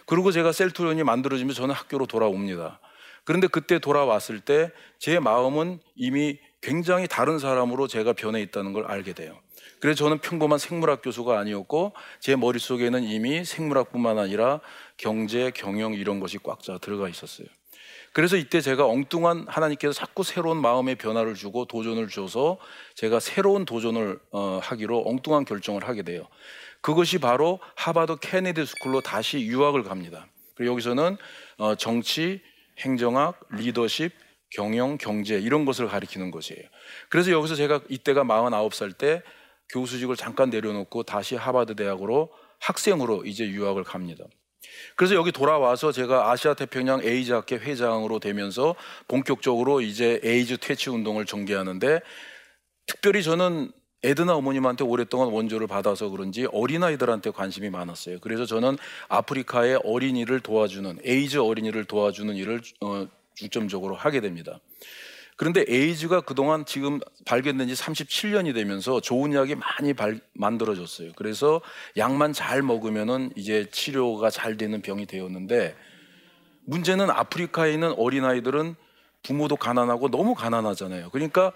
그리고 0.05 0.31
제가 0.31 0.51
셀투론이 0.51 1.03
만들어지면 1.03 1.53
저는 1.53 1.73
학교로 1.73 2.05
돌아옵니다. 2.05 2.79
그런데 3.23 3.47
그때 3.47 3.79
돌아왔을 3.79 4.39
때 4.39 4.71
제 4.99 5.17
마음은 5.17 5.79
이미 5.95 6.37
굉장히 6.61 7.07
다른 7.07 7.39
사람으로 7.39 7.87
제가 7.87 8.13
변해 8.13 8.41
있다는 8.41 8.73
걸 8.73 8.85
알게 8.85 9.13
돼요. 9.13 9.39
그래서 9.79 9.95
저는 10.03 10.19
평범한 10.19 10.59
생물학 10.59 11.01
교수가 11.01 11.39
아니었고 11.39 11.93
제 12.19 12.35
머릿속에는 12.35 13.01
이미 13.03 13.45
생물학뿐만 13.45 14.19
아니라 14.19 14.59
경제, 14.97 15.51
경영 15.55 15.93
이런 15.93 16.19
것이 16.19 16.37
꽉짜 16.37 16.77
들어가 16.79 17.07
있었어요. 17.07 17.47
그래서 18.13 18.37
이때 18.37 18.61
제가 18.61 18.85
엉뚱한 18.85 19.45
하나님께서 19.47 19.93
자꾸 19.93 20.23
새로운 20.23 20.61
마음의 20.61 20.95
변화를 20.95 21.35
주고 21.35 21.65
도전을 21.65 22.07
줘서 22.09 22.57
제가 22.95 23.19
새로운 23.19 23.65
도전을 23.65 24.19
어, 24.31 24.59
하기로 24.61 25.03
엉뚱한 25.05 25.45
결정을 25.45 25.87
하게 25.87 26.03
돼요. 26.03 26.27
그것이 26.81 27.19
바로 27.19 27.59
하버드 27.75 28.17
케네디 28.19 28.65
스쿨로 28.65 29.01
다시 29.01 29.41
유학을 29.41 29.83
갑니다. 29.83 30.27
그리고 30.55 30.73
여기서는 30.73 31.17
어, 31.57 31.75
정치, 31.75 32.41
행정학, 32.79 33.39
리더십, 33.51 34.11
경영, 34.51 34.97
경제 34.97 35.37
이런 35.37 35.65
것을 35.65 35.87
가리키는 35.87 36.31
것이에요. 36.31 36.63
그래서 37.09 37.31
여기서 37.31 37.55
제가 37.55 37.81
이때가 37.89 38.23
49살 38.23 38.97
때 38.97 39.21
교수직을 39.69 40.15
잠깐 40.15 40.49
내려놓고 40.49 41.03
다시 41.03 41.35
하버드 41.35 41.75
대학으로 41.75 42.31
학생으로 42.59 43.25
이제 43.25 43.47
유학을 43.47 43.83
갑니다. 43.83 44.25
그래서 44.95 45.15
여기 45.15 45.31
돌아와서 45.31 45.91
제가 45.91 46.31
아시아 46.31 46.53
태평양 46.53 47.01
에이즈 47.03 47.31
학회 47.31 47.55
회장으로 47.55 48.19
되면서 48.19 48.75
본격적으로 49.07 49.81
이제 49.81 50.19
에이즈 50.23 50.57
퇴치 50.57 50.89
운동을 50.89 51.25
전개하는데 51.25 52.01
특별히 52.85 53.23
저는 53.23 53.71
에드나 54.03 54.33
어머님한테 54.35 54.83
오랫동안 54.85 55.29
원조를 55.29 55.67
받아서 55.67 56.09
그런지 56.09 56.47
어린아이들한테 56.51 57.31
관심이 57.31 57.69
많았어요. 57.69 58.19
그래서 58.21 58.45
저는 58.45 58.77
아프리카의 59.09 59.81
어린이를 59.83 60.39
도와주는 60.39 60.99
에이즈 61.03 61.37
어린이를 61.37 61.85
도와주는 61.85 62.33
일을 62.35 62.61
어, 62.81 63.07
중점적으로 63.35 63.95
하게 63.95 64.21
됩니다. 64.21 64.59
그런데 65.39 65.63
에이즈가 65.69 66.19
그동안 66.19 66.65
지금 66.65 66.99
발견된 67.23 67.69
지 67.69 67.73
37년이 67.73 68.53
되면서 68.53 68.99
좋은 68.99 69.33
약이 69.33 69.55
많이 69.55 69.93
발, 69.93 70.19
만들어졌어요. 70.33 71.13
그래서 71.15 71.61
약만 71.95 72.33
잘 72.33 72.61
먹으면은 72.61 73.31
이제 73.37 73.65
치료가 73.71 74.31
잘 74.31 74.57
되는 74.57 74.81
병이 74.81 75.05
되었는데 75.05 75.77
문제는 76.65 77.09
아프리카에 77.09 77.71
있는 77.71 77.93
어린아이들은 77.93 78.75
부모도 79.23 79.55
가난하고 79.55 80.11
너무 80.11 80.35
가난하잖아요. 80.35 81.09
그러니까 81.11 81.53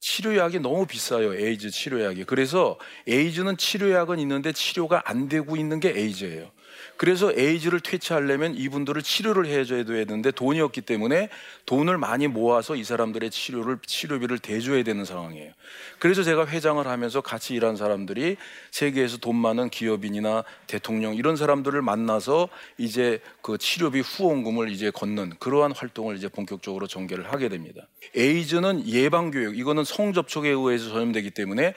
치료약이 0.00 0.58
너무 0.60 0.84
비싸요. 0.86 1.34
에이즈 1.34 1.70
치료약이. 1.70 2.24
그래서 2.24 2.78
에이즈는 3.08 3.56
치료약은 3.56 4.18
있는데 4.18 4.52
치료가 4.52 5.04
안 5.06 5.30
되고 5.30 5.56
있는 5.56 5.80
게 5.80 5.88
에이즈예요. 5.96 6.50
그래서 6.96 7.32
에이즈를 7.32 7.80
퇴치하려면 7.80 8.54
이분들을 8.54 9.02
치료를 9.02 9.46
해줘야 9.46 9.84
되는데 9.84 10.30
돈이 10.30 10.60
없기 10.60 10.82
때문에 10.82 11.28
돈을 11.66 11.98
많이 11.98 12.28
모아서 12.28 12.76
이 12.76 12.84
사람들의 12.84 13.30
치료를 13.30 13.78
치료비를 13.84 14.38
대줘야 14.38 14.82
되는 14.82 15.04
상황이에요. 15.04 15.52
그래서 15.98 16.22
제가 16.22 16.46
회장을 16.46 16.86
하면서 16.86 17.20
같이 17.20 17.54
일한 17.54 17.76
사람들이 17.76 18.36
세계에서 18.70 19.18
돈 19.18 19.36
많은 19.36 19.70
기업인이나 19.70 20.44
대통령 20.66 21.14
이런 21.14 21.36
사람들을 21.36 21.80
만나서 21.82 22.48
이제 22.78 23.20
그 23.40 23.58
치료비 23.58 24.00
후원금을 24.00 24.70
이제 24.70 24.90
걷는 24.90 25.34
그러한 25.38 25.72
활동을 25.72 26.16
이제 26.16 26.28
본격적으로 26.28 26.86
전개를 26.86 27.32
하게 27.32 27.48
됩니다. 27.48 27.88
에이즈는 28.14 28.86
예방 28.86 29.30
교육 29.30 29.58
이거는 29.58 29.84
성접촉에 29.84 30.48
의해서 30.48 30.88
전염되기 30.90 31.30
때문에 31.30 31.74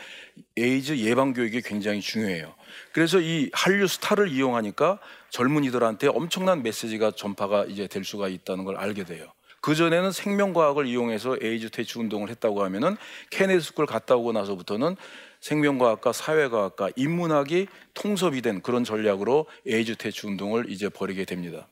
에이즈 0.57 0.97
예방 0.97 1.33
교육이 1.33 1.61
굉장히 1.61 2.01
중요해요. 2.01 2.53
그래서 2.91 3.19
이 3.19 3.49
한류 3.53 3.87
스타를 3.87 4.29
이용하니까 4.29 4.99
젊은이들한테 5.29 6.07
엄청난 6.07 6.63
메시지가 6.63 7.11
전파가 7.11 7.65
이제 7.65 7.87
될 7.87 8.03
수가 8.03 8.27
있다는 8.27 8.63
걸 8.63 8.77
알게 8.77 9.03
돼요. 9.03 9.31
그 9.65 9.73
전에는 9.73 10.11
생명과학을 10.11 10.85
이용해서 10.85 11.37
에이즈 11.41 11.71
퇴치 11.71 11.97
운동을 11.97 12.29
했다고 12.29 12.63
하면은 12.65 12.97
케네디 13.31 13.61
스쿨 13.61 13.87
갔다 13.87 14.15
오고 14.15 14.31
나서부터는 14.31 14.95
생명과학과 15.41 16.13
사회과학과 16.13 16.89
인문학이 16.95 17.67
통섭이 17.95 18.43
된 18.43 18.61
그런 18.61 18.83
전략으로 18.83 19.47
에이즈 19.65 19.95
퇴치 19.95 20.27
운동을 20.27 20.69
이제 20.69 20.87
벌이게 20.87 21.25
됩니다. 21.25 21.67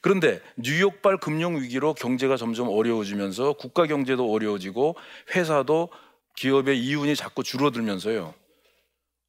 그런데 0.00 0.40
뉴욕발 0.56 1.18
금융 1.18 1.60
위기로 1.60 1.92
경제가 1.92 2.36
점점 2.36 2.68
어려워지면서 2.68 3.54
국가 3.54 3.86
경제도 3.86 4.32
어려워지고 4.32 4.96
회사도 5.34 5.90
기업의 6.36 6.78
이윤이 6.78 7.14
자꾸 7.14 7.42
줄어들면서요. 7.42 8.32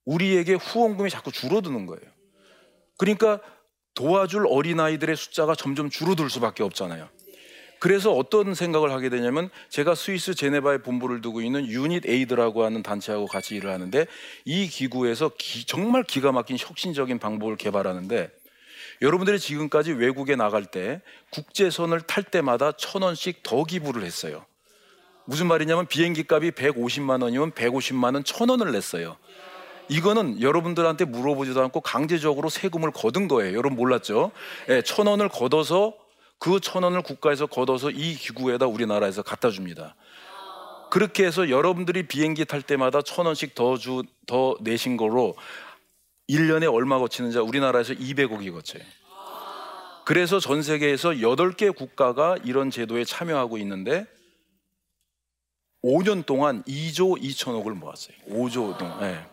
우리에게 0.06 0.54
후원금이 0.56 1.10
자꾸 1.10 1.32
줄어드는 1.32 1.86
거예요. 1.86 2.04
그러니까 2.98 3.40
도와줄 3.96 4.46
어린아이들의 4.48 5.16
숫자가 5.16 5.56
점점 5.56 5.90
줄어들 5.90 6.30
수밖에 6.30 6.64
없잖아요. 6.64 7.10
그래서 7.80 8.12
어떤 8.12 8.54
생각을 8.54 8.92
하게 8.92 9.10
되냐면 9.10 9.50
제가 9.70 9.96
스위스 9.96 10.36
제네바에 10.36 10.80
본부를 10.80 11.22
두고 11.22 11.42
있는 11.42 11.66
UNITAID라고 11.66 12.66
하는 12.66 12.84
단체하고 12.84 13.26
같이 13.26 13.56
일을 13.56 13.72
하는데 13.72 14.06
이 14.44 14.68
기구에서 14.68 15.32
기, 15.38 15.66
정말 15.66 16.04
기가 16.04 16.34
막힌 16.34 16.58
혁신적인 16.60 17.20
방법을 17.20 17.56
개발하는데 17.56 18.32
여러분들이 19.02 19.40
지금까지 19.40 19.94
외국에 19.94 20.36
나갈 20.36 20.66
때 20.66 21.02
국제선을 21.32 22.02
탈 22.02 22.24
때마다 22.24 22.74
천 22.74 23.02
원씩 23.02 23.44
더 23.44 23.64
기부를 23.64 24.04
했어요. 24.04 24.46
무슨 25.26 25.48
말이냐면 25.48 25.88
비행기 25.88 26.26
값이 26.28 26.52
150만 26.52 27.22
원이면 27.24 27.52
150만 27.54 28.16
원 28.16 28.24
천 28.26 28.50
원을 28.50 28.74
냈어요. 28.74 29.16
이거는 29.90 30.42
여러분들한테 30.42 31.06
물어보지도 31.06 31.62
않고 31.64 31.82
강제적으로 31.82 32.50
세금을 32.50 32.92
거둔 32.92 33.28
거예요. 33.28 33.58
여러분 33.58 33.76
몰랐죠? 33.76 34.32
예, 34.70 34.82
천 34.82 35.08
원을 35.08 35.30
걷어서 35.30 35.94
그 36.38 36.60
천 36.62 36.84
원을 36.84 37.02
국가에서 37.02 37.48
걷어서 37.48 37.90
이 37.90 38.16
기구에다 38.16 38.68
우리나라에서 38.68 39.24
갖다 39.24 39.50
줍니다. 39.50 39.96
그렇게 40.90 41.26
해서 41.26 41.50
여러분들이 41.50 42.08
비행기 42.08 42.46
탈 42.46 42.62
때마다 42.62 43.02
천 43.02 43.26
원씩 43.26 43.54
더 43.56 43.78
주, 43.78 44.04
더 44.26 44.56
내신 44.62 44.98
거로 44.98 45.36
1년에 46.30 46.72
얼마 46.74 46.98
거치는지 47.00 47.38
우리나라에서 47.40 47.94
200억이 47.94 48.52
거쳐요. 48.54 48.84
그래서 50.06 50.40
전 50.40 50.64
세계에서 50.64 51.10
8개 51.12 51.76
국가가 51.76 52.36
이런 52.44 52.72
제도에 52.72 53.04
참여하고 53.06 53.58
있는데 53.60 54.06
5년 55.84 56.26
동안 56.26 56.64
2조 56.64 57.22
2천억을 57.22 57.74
모았어요. 57.74 58.16
5조 58.30 58.78
동안. 58.78 59.00
네. 59.02 59.26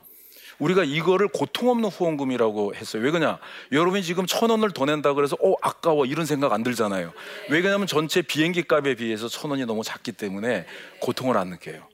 우리가 0.59 0.85
이거를 0.85 1.29
고통 1.29 1.69
없는 1.71 1.88
후원금이라고 1.90 2.75
했어요. 2.75 3.03
왜 3.03 3.11
그러냐? 3.11 3.38
여러분이 3.73 4.03
지금 4.03 4.27
천 4.27 4.51
원을 4.51 4.71
더 4.73 4.85
낸다 4.85 5.14
그래서 5.14 5.37
어 5.42 5.55
아까워 5.62 6.07
이런 6.07 6.27
생각 6.27 6.53
안 6.53 6.62
들잖아요. 6.62 7.12
왜 7.51 7.61
그러냐면 7.61 7.87
전체 7.87 8.23
비행기 8.23 8.62
값에 8.62 8.95
비해서 8.95 9.29
천 9.29 9.51
원이 9.51 9.66
너무 9.66 9.83
작기 9.85 10.12
때문에 10.12 10.66
고통을 11.01 11.37
안 11.37 11.51
느껴요. 11.51 11.87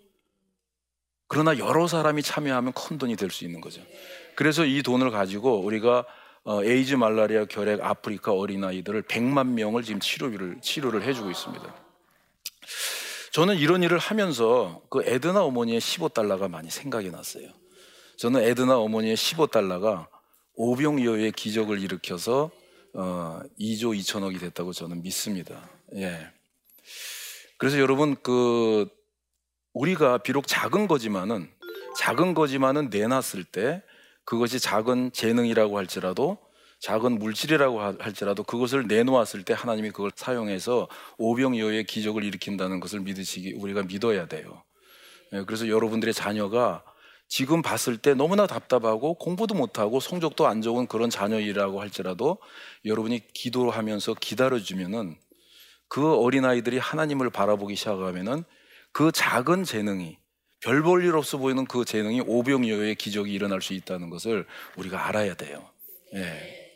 그러나 1.29 1.57
여러 1.59 1.87
사람이 1.89 2.23
참여하면 2.23 2.73
큰 2.75 2.99
돈이 2.99 3.17
될 3.17 3.31
수 3.31 3.45
있는 3.45 3.61
거죠. 3.61 3.81
그래서 4.35 4.65
이 4.65 4.83
돈을 4.83 5.11
가지고 5.11 5.61
우리가 5.61 6.05
어, 6.45 6.63
에이즈, 6.65 6.95
말라리아, 6.97 7.45
결핵, 7.45 7.81
아프리카 7.81 8.33
어린아이들을 8.33 9.03
100만 9.05 9.47
명을 9.51 9.85
지금 9.85 10.01
치료를 10.01 10.57
치료를 10.61 11.03
해주고 11.05 11.31
있습니다. 11.31 11.75
저는 13.33 13.57
이런 13.57 13.83
일을 13.83 13.99
하면서 13.99 14.83
그 14.91 15.03
에드나 15.07 15.43
어머니의 15.45 15.81
15달러가 15.81 16.51
많이 16.51 16.69
생각이 16.71 17.11
났어요. 17.11 17.49
저는 18.23 18.41
에드나 18.45 18.79
어머니의 18.79 19.17
15달러가 19.17 20.07
오병이어의 20.55 21.33
기적을 21.33 21.81
일으켜서 21.81 22.53
어, 22.95 23.41
2조 23.59 23.99
2천억이 23.99 24.39
됐다고 24.39 24.73
저는 24.73 25.03
믿습니다. 25.03 25.69
예. 25.97 26.31
그래서 27.59 27.81
여러분 27.81 28.15
그 28.23 28.87
우리가 29.73 30.19
비록 30.19 30.47
작은 30.47 30.87
거지만은 30.87 31.51
작은 31.99 32.35
거지만은 32.35 32.91
내놨을 32.91 33.43
때 33.51 33.83
그것이 34.25 34.61
작은 34.61 35.11
재능이라고 35.13 35.77
할지라도 35.77 36.39
작은 36.79 37.19
물질이라고 37.19 37.81
할지라도 37.81 38.45
그것을 38.45 38.87
내놓았을 38.87 39.43
때 39.43 39.53
하나님이 39.53 39.91
그걸 39.91 40.13
사용해서 40.15 40.87
오병이어의 41.19 41.87
기적을 41.87 42.23
일으킨다는 42.23 42.79
것을 42.79 43.01
믿으시기 43.01 43.55
우리가 43.55 43.83
믿어야 43.83 44.29
돼요. 44.29 44.63
예, 45.33 45.43
그래서 45.45 45.67
여러분들의 45.67 46.15
자녀가 46.15 46.85
지금 47.35 47.63
봤을 47.63 47.97
때 47.97 48.13
너무나 48.13 48.47
답답하고 48.47 49.15
공부도 49.15 49.55
못하고 49.55 50.01
성적도 50.01 50.47
안 50.49 50.61
좋은 50.61 50.87
그런 50.87 51.09
자녀이라고 51.09 51.81
할지라도 51.81 52.37
여러분이 52.85 53.23
기도하면서 53.33 54.17
기다려주면은 54.21 55.17
그 55.89 56.15
어린아이들이 56.15 56.77
하나님을 56.77 57.31
바라보기 57.31 57.75
시작하면은 57.75 58.45
그 58.93 59.11
작은 59.13 59.65
재능이 59.65 60.19
별 60.61 60.83
볼 60.83 61.07
일 61.07 61.17
없어 61.17 61.39
보이는 61.39 61.65
그 61.65 61.87
재능이 61.87 62.21
오병이어의 62.27 62.97
기적이 62.97 63.33
일어날 63.33 63.63
수 63.63 63.73
있다는 63.73 64.11
것을 64.11 64.47
우리가 64.77 65.09
알아야 65.09 65.33
돼요. 65.33 65.71
예. 66.15 66.71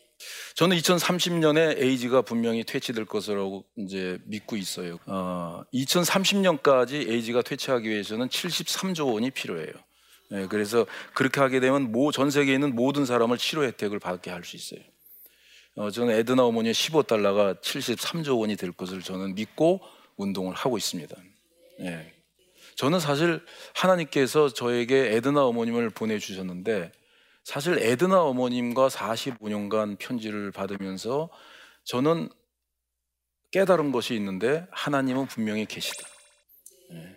저는 0.55 0.75
2030년에 0.79 1.83
에이즈가 1.83 2.23
분명히 2.23 2.65
퇴치될 2.65 3.05
것으로 3.05 3.65
이제 3.77 4.19
믿고 4.25 4.57
있어요. 4.57 4.97
어, 5.05 5.65
2030년까지 5.75 7.11
에이즈가 7.11 7.43
퇴치하기 7.43 7.87
위해서는 7.91 8.29
73조 8.31 9.13
원이 9.13 9.33
필요해요. 9.33 9.75
네, 10.29 10.47
그래서 10.49 10.87
그렇게 11.15 11.41
하게 11.41 11.61
되면 11.61 11.93
모, 11.93 12.11
전 12.11 12.31
세계에 12.31 12.55
있는 12.55 12.75
모든 12.75 13.07
사람을 13.07 13.39
치료 13.39 13.65
혜택을 13.65 13.99
받게 13.99 14.31
할 14.31 14.45
수 14.45 14.57
있어요. 14.57 14.81
어, 15.77 15.91
저는 15.91 16.15
에드나 16.15 16.43
어머니의 16.45 16.73
15달러가 16.75 17.61
73조 17.61 18.41
원이 18.41 18.57
될 18.57 18.73
것을 18.73 19.03
저는 19.03 19.35
믿고 19.35 19.81
운동을 20.17 20.55
하고 20.55 20.79
있습니다. 20.79 21.15
네. 21.81 22.15
저는 22.77 22.99
사실 22.99 23.45
하나님께서 23.75 24.49
저에게 24.49 25.15
에드나 25.17 25.45
어머님을 25.45 25.91
보내주셨는데 25.91 26.93
사실 27.45 27.79
에드나 27.79 28.23
어머님과 28.23 28.89
45년간 28.89 29.99
편지를 29.99 30.51
받으면서 30.51 31.29
저는 31.85 32.29
깨달은 33.51 33.93
것이 33.93 34.15
있는데 34.15 34.67
하나님은 34.71 35.27
분명히 35.27 35.67
계시다. 35.67 36.07
네. 36.91 37.17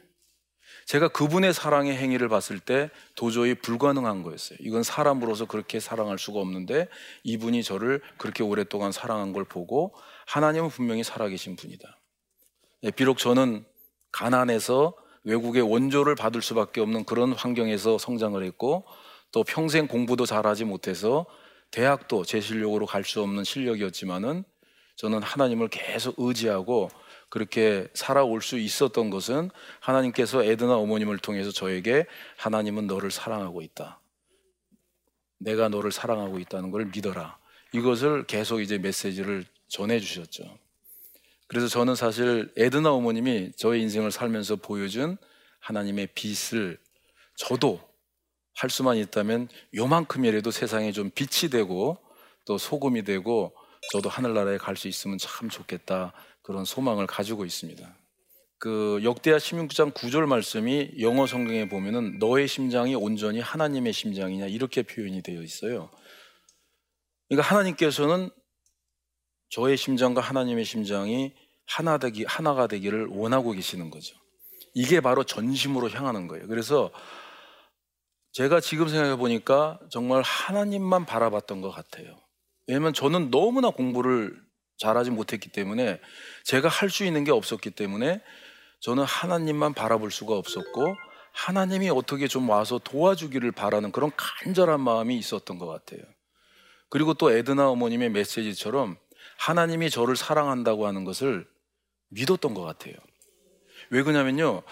제가 0.90 1.08
그분의 1.10 1.54
사랑의 1.54 1.96
행위를 1.96 2.30
봤을 2.30 2.60
때 2.60 2.90
도저히 3.14 3.54
불가능한 3.54 4.24
거였어요. 4.24 4.58
이건 4.60 4.82
사람으로서 4.82 5.46
그렇게 5.46 5.80
사랑할 5.80 6.18
수가 6.18 6.40
없는데 6.40 6.88
이분이 7.22 7.62
저를 7.62 8.02
그렇게 8.18 8.42
오랫동안 8.42 8.92
사랑한 8.92 9.32
걸 9.32 9.44
보고 9.44 9.94
하나님은 10.26 10.70
분명히 10.70 11.04
살아계신 11.04 11.58
분이다. 11.58 11.96
예, 12.86 12.90
비록 12.90 13.20
저는 13.20 13.66
가난해서 14.12 14.96
외국의 15.26 15.62
원조를 15.62 16.16
받을 16.16 16.42
수밖에 16.42 16.82
없는 16.82 17.04
그런 17.04 17.34
환경에서 17.34 18.00
성장을 18.00 18.44
했고 18.44 18.84
또 19.32 19.44
평생 19.44 19.86
공부도 19.88 20.26
잘하지 20.26 20.66
못해서 20.66 21.28
대학도 21.70 22.26
제 22.26 22.42
실력으로 22.42 22.88
갈 22.88 23.04
수 23.04 23.22
없는 23.22 23.44
실력이었지만은 23.44 24.44
저는 24.96 25.22
하나님을 25.22 25.68
계속 25.68 26.16
의지하고 26.18 26.90
그렇게 27.30 27.88
살아올 27.94 28.42
수 28.42 28.58
있었던 28.58 29.10
것은 29.10 29.52
하나님께서 29.80 30.44
에드나 30.44 30.76
어머님을 30.78 31.20
통해서 31.20 31.52
저에게 31.52 32.06
하나님은 32.38 32.88
너를 32.88 33.12
사랑하고 33.12 33.62
있다. 33.62 34.00
내가 35.38 35.70
너를 35.70 35.92
사랑하고 35.92 36.40
있다는 36.40 36.72
걸 36.72 36.86
믿어라. 36.88 37.38
이것을 37.74 38.26
계속 38.26 38.62
이제 38.62 38.78
메시지를 38.78 39.46
전해 39.68 40.00
주셨죠. 40.00 40.44
그래서 41.48 41.68
저는 41.68 41.96
사실 41.96 42.52
에드나 42.58 42.92
어머님이 42.92 43.52
저의 43.56 43.82
인생을 43.84 44.12
살면서 44.12 44.58
보여준 44.58 45.18
하나님의 45.60 46.10
빛을 46.14 46.78
저도 47.36 47.80
할 48.56 48.70
수만 48.70 48.98
있다면 48.98 49.48
요만큼이라도 49.76 50.52
세상에 50.52 50.92
좀 50.92 51.10
빛이 51.12 51.50
되고 51.50 51.98
또 52.46 52.58
소금이 52.58 53.04
되고 53.04 53.56
저도 53.92 54.10
하늘나라에 54.10 54.58
갈 54.58 54.76
수 54.76 54.88
있으면 54.88 55.18
참 55.18 55.50
좋겠다 55.50 56.14
그런 56.50 56.66
소망을 56.66 57.06
가지고 57.06 57.46
있습니다. 57.46 57.96
그 58.58 59.00
역대하 59.04 59.38
16장 59.38 59.94
9절 59.94 60.26
말씀이 60.26 60.94
영어 61.00 61.28
성경에 61.28 61.70
보면은 61.70 62.18
너의 62.18 62.48
심장이 62.48 62.96
온전히 62.96 63.40
하나님의 63.40 63.94
심장이냐 63.94 64.48
이렇게 64.48 64.82
표현이 64.82 65.22
되어 65.22 65.44
있어요. 65.44 65.92
그러니까 67.28 67.48
하나님께서는 67.48 68.32
저의 69.52 69.78
심장과 69.78 70.22
하나님의 70.22 70.66
심장이 70.66 71.36
하나 71.68 72.00
되기 72.00 72.26
하나가 72.26 72.66
되기를 72.66 73.10
원하고 73.12 73.52
계시는 73.52 73.92
거죠. 73.92 74.16
이게 74.74 75.02
바로 75.02 75.24
전심으로 75.24 75.92
향하는 75.92 76.28
거예요. 76.28 76.48
그래서 76.48 76.90
제가 78.32 78.60
지금 78.60 78.88
생각해 78.88 79.18
보니까 79.18 79.80
정말 79.92 80.24
하나님만 80.24 81.06
바라봤던 81.06 81.62
것 81.62 81.70
같아요. 81.70 82.20
왜냐면 82.66 82.92
저는 82.96 83.30
너무나 83.30 83.70
공부를 83.70 84.49
잘하지 84.80 85.12
못했기 85.12 85.50
때문에 85.50 86.00
제가 86.44 86.68
할 86.68 86.90
수 86.90 87.06
있는 87.06 87.24
게 87.24 87.32
없었기 87.32 87.72
때문에 87.72 88.22
저는 88.80 89.04
하나님만 89.04 89.74
바라볼 89.74 90.10
수가 90.12 90.36
없었고 90.36 90.96
하나님이 91.34 91.90
어떻게 91.90 92.28
좀 92.28 92.50
와서 92.50 92.80
도와주기를 92.84 93.52
바라는 93.52 93.92
그런 93.92 94.12
간절한 94.18 94.82
마음이 94.82 95.18
있었던 95.18 95.60
것 95.60 95.68
같아요. 95.68 96.02
그리고 96.90 97.14
또 97.14 97.32
에드나 97.32 97.70
어머님의 97.70 98.10
메시지처럼 98.10 98.98
하나님이 99.38 99.90
저를 99.90 100.16
사랑한다고 100.16 100.88
하는 100.88 101.04
것을 101.04 101.48
믿었던 102.10 102.54
것 102.54 102.64
같아요. 102.64 102.96
왜 103.92 104.02
그러냐면요. 104.02 104.64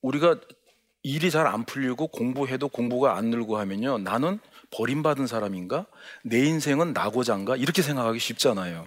우리가 0.00 0.40
일이 1.02 1.30
잘 1.30 1.46
안 1.46 1.64
풀리고 1.64 2.08
공부해도 2.08 2.68
공부가 2.68 3.16
안 3.16 3.26
늘고 3.26 3.58
하면요. 3.58 3.98
나는 3.98 4.38
버림받은 4.70 5.26
사람인가? 5.26 5.86
내 6.22 6.38
인생은 6.46 6.92
나고자인가? 6.92 7.56
이렇게 7.56 7.82
생각하기 7.82 8.18
쉽잖아요. 8.18 8.86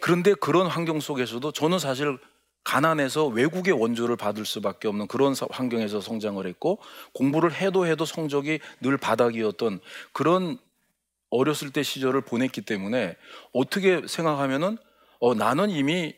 그런데 0.00 0.34
그런 0.34 0.66
환경 0.66 1.00
속에서도 1.00 1.52
저는 1.52 1.78
사실 1.78 2.18
가난해서 2.64 3.26
외국의 3.26 3.72
원조를 3.72 4.16
받을 4.16 4.44
수밖에 4.44 4.88
없는 4.88 5.06
그런 5.06 5.34
환경에서 5.50 6.00
성장을 6.00 6.46
했고 6.46 6.80
공부를 7.14 7.52
해도 7.52 7.86
해도 7.86 8.04
성적이 8.04 8.60
늘 8.80 8.98
바닥이었던 8.98 9.80
그런 10.12 10.58
어렸을 11.30 11.70
때 11.70 11.82
시절을 11.82 12.22
보냈기 12.22 12.62
때문에 12.62 13.16
어떻게 13.52 14.02
생각하면은 14.06 14.78
어, 15.20 15.34
나는 15.34 15.70
이미 15.70 16.14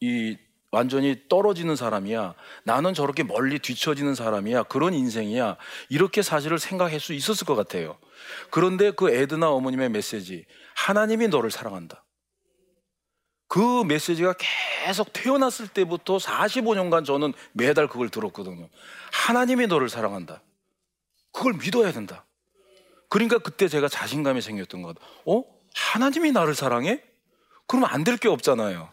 이 0.00 0.36
완전히 0.72 1.16
떨어지는 1.28 1.74
사람이야. 1.74 2.34
나는 2.64 2.94
저렇게 2.94 3.24
멀리 3.24 3.58
뒤처지는 3.58 4.14
사람이야. 4.14 4.64
그런 4.64 4.94
인생이야. 4.94 5.56
이렇게 5.88 6.22
사실을 6.22 6.58
생각할 6.58 7.00
수 7.00 7.12
있었을 7.12 7.46
것 7.46 7.56
같아요. 7.56 7.98
그런데 8.50 8.92
그 8.92 9.10
에드나 9.10 9.50
어머님의 9.50 9.90
메시지, 9.90 10.46
하나님이 10.76 11.28
너를 11.28 11.50
사랑한다. 11.50 12.04
그 13.50 13.82
메시지가 13.82 14.34
계속 14.84 15.12
태어났을 15.12 15.66
때부터 15.66 16.18
45년간 16.18 17.04
저는 17.04 17.32
매달 17.52 17.88
그걸 17.88 18.08
들었거든요. 18.08 18.68
하나님이 19.12 19.66
너를 19.66 19.88
사랑한다. 19.88 20.40
그걸 21.32 21.54
믿어야 21.54 21.90
된다. 21.90 22.24
그러니까 23.08 23.38
그때 23.38 23.66
제가 23.66 23.88
자신감이 23.88 24.40
생겼던 24.40 24.82
것. 24.82 24.96
어? 25.26 25.42
하나님이 25.74 26.30
나를 26.30 26.54
사랑해? 26.54 27.02
그러면 27.66 27.90
안 27.90 28.04
될 28.04 28.16
게 28.18 28.28
없잖아요. 28.28 28.88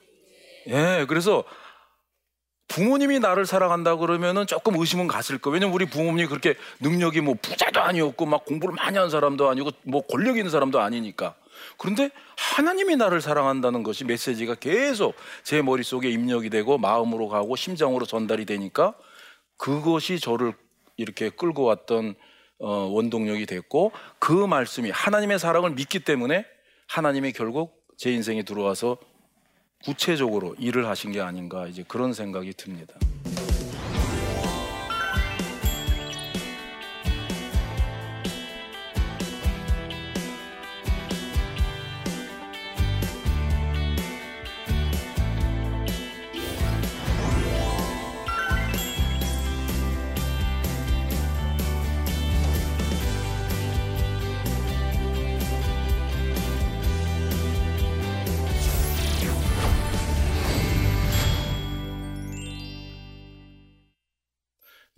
예, 0.69 1.05
그래서 1.07 1.43
부모님이 2.67 3.19
나를 3.19 3.45
사랑한다 3.45 3.97
그러면은 3.97 4.47
조금 4.47 4.75
의심은 4.75 5.07
갔을 5.07 5.37
거예요. 5.37 5.53
왜냐면 5.53 5.75
우리 5.75 5.85
부모님이 5.85 6.27
그렇게 6.27 6.55
능력이 6.79 7.21
뭐 7.21 7.35
부자도 7.39 7.79
아니었고 7.79 8.25
막 8.25 8.43
공부를 8.43 8.73
많이 8.73 8.97
한 8.97 9.11
사람도 9.11 9.49
아니고 9.49 9.69
뭐 9.83 10.01
권력 10.07 10.35
있는 10.37 10.49
사람도 10.49 10.79
아니니까. 10.79 11.35
그런데 11.77 12.09
하나님이 12.37 12.95
나를 12.95 13.21
사랑한다는 13.21 13.83
것이 13.83 14.03
메시지가 14.03 14.55
계속 14.55 15.15
제 15.43 15.61
머릿속에 15.61 16.09
입력이 16.09 16.49
되고 16.49 16.77
마음으로 16.77 17.27
가고 17.27 17.55
심장으로 17.55 18.05
전달이 18.05 18.45
되니까 18.45 18.93
그것이 19.57 20.19
저를 20.19 20.53
이렇게 20.95 21.29
끌고 21.29 21.63
왔던 21.63 22.15
어, 22.59 22.69
원동력이 22.91 23.45
됐고 23.45 23.91
그 24.19 24.31
말씀이 24.31 24.89
하나님의 24.89 25.39
사랑을 25.39 25.71
믿기 25.71 25.99
때문에 25.99 26.45
하나님이 26.87 27.33
결국 27.33 27.85
제 27.97 28.11
인생에 28.11 28.43
들어와서 28.43 28.97
구체적으로 29.83 30.55
일을 30.57 30.87
하신 30.87 31.11
게 31.11 31.21
아닌가 31.21 31.67
이제 31.67 31.83
그런 31.87 32.13
생각이 32.13 32.53
듭니다. 32.53 32.95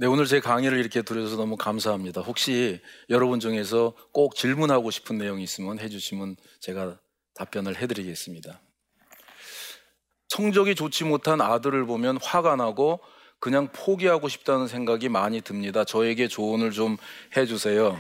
네, 0.02 0.08
오늘 0.08 0.28
제 0.28 0.40
강의를 0.40 0.80
이렇게 0.80 1.02
들어줘서 1.02 1.36
너무 1.36 1.58
감사합니다. 1.58 2.22
혹시 2.22 2.80
여러분 3.10 3.42
중에서 3.42 3.94
꼭 4.14 4.34
질문하고 4.34 4.92
싶은 4.92 5.18
내용이 5.18 5.44
있으면 5.44 5.78
해주시면 5.78 6.38
제가 6.62 6.98
답변을 7.34 7.76
해드리겠습니다. 7.76 8.62
성적이 10.30 10.76
좋지 10.76 11.04
못한 11.04 11.42
아들을 11.42 11.86
보면 11.86 12.18
화가 12.22 12.56
나고 12.56 13.02
그냥 13.42 13.74
포기하고 13.74 14.30
싶다는 14.30 14.70
생각이 14.70 15.10
많이 15.10 15.42
듭니다. 15.42 15.84
저에게 15.84 16.30
조언을 16.30 16.72
좀 16.72 16.96
해주세요. 17.36 18.00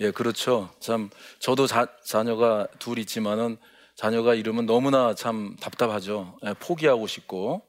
예, 0.00 0.10
그렇죠. 0.10 0.74
참, 0.80 1.08
저도 1.38 1.68
자, 1.68 1.86
자녀가 2.04 2.66
둘 2.80 2.98
있지만은 2.98 3.58
자녀가 3.94 4.34
이러면 4.34 4.66
너무나 4.66 5.14
참 5.14 5.54
답답하죠. 5.60 6.36
예, 6.44 6.54
포기하고 6.54 7.06
싶고 7.06 7.62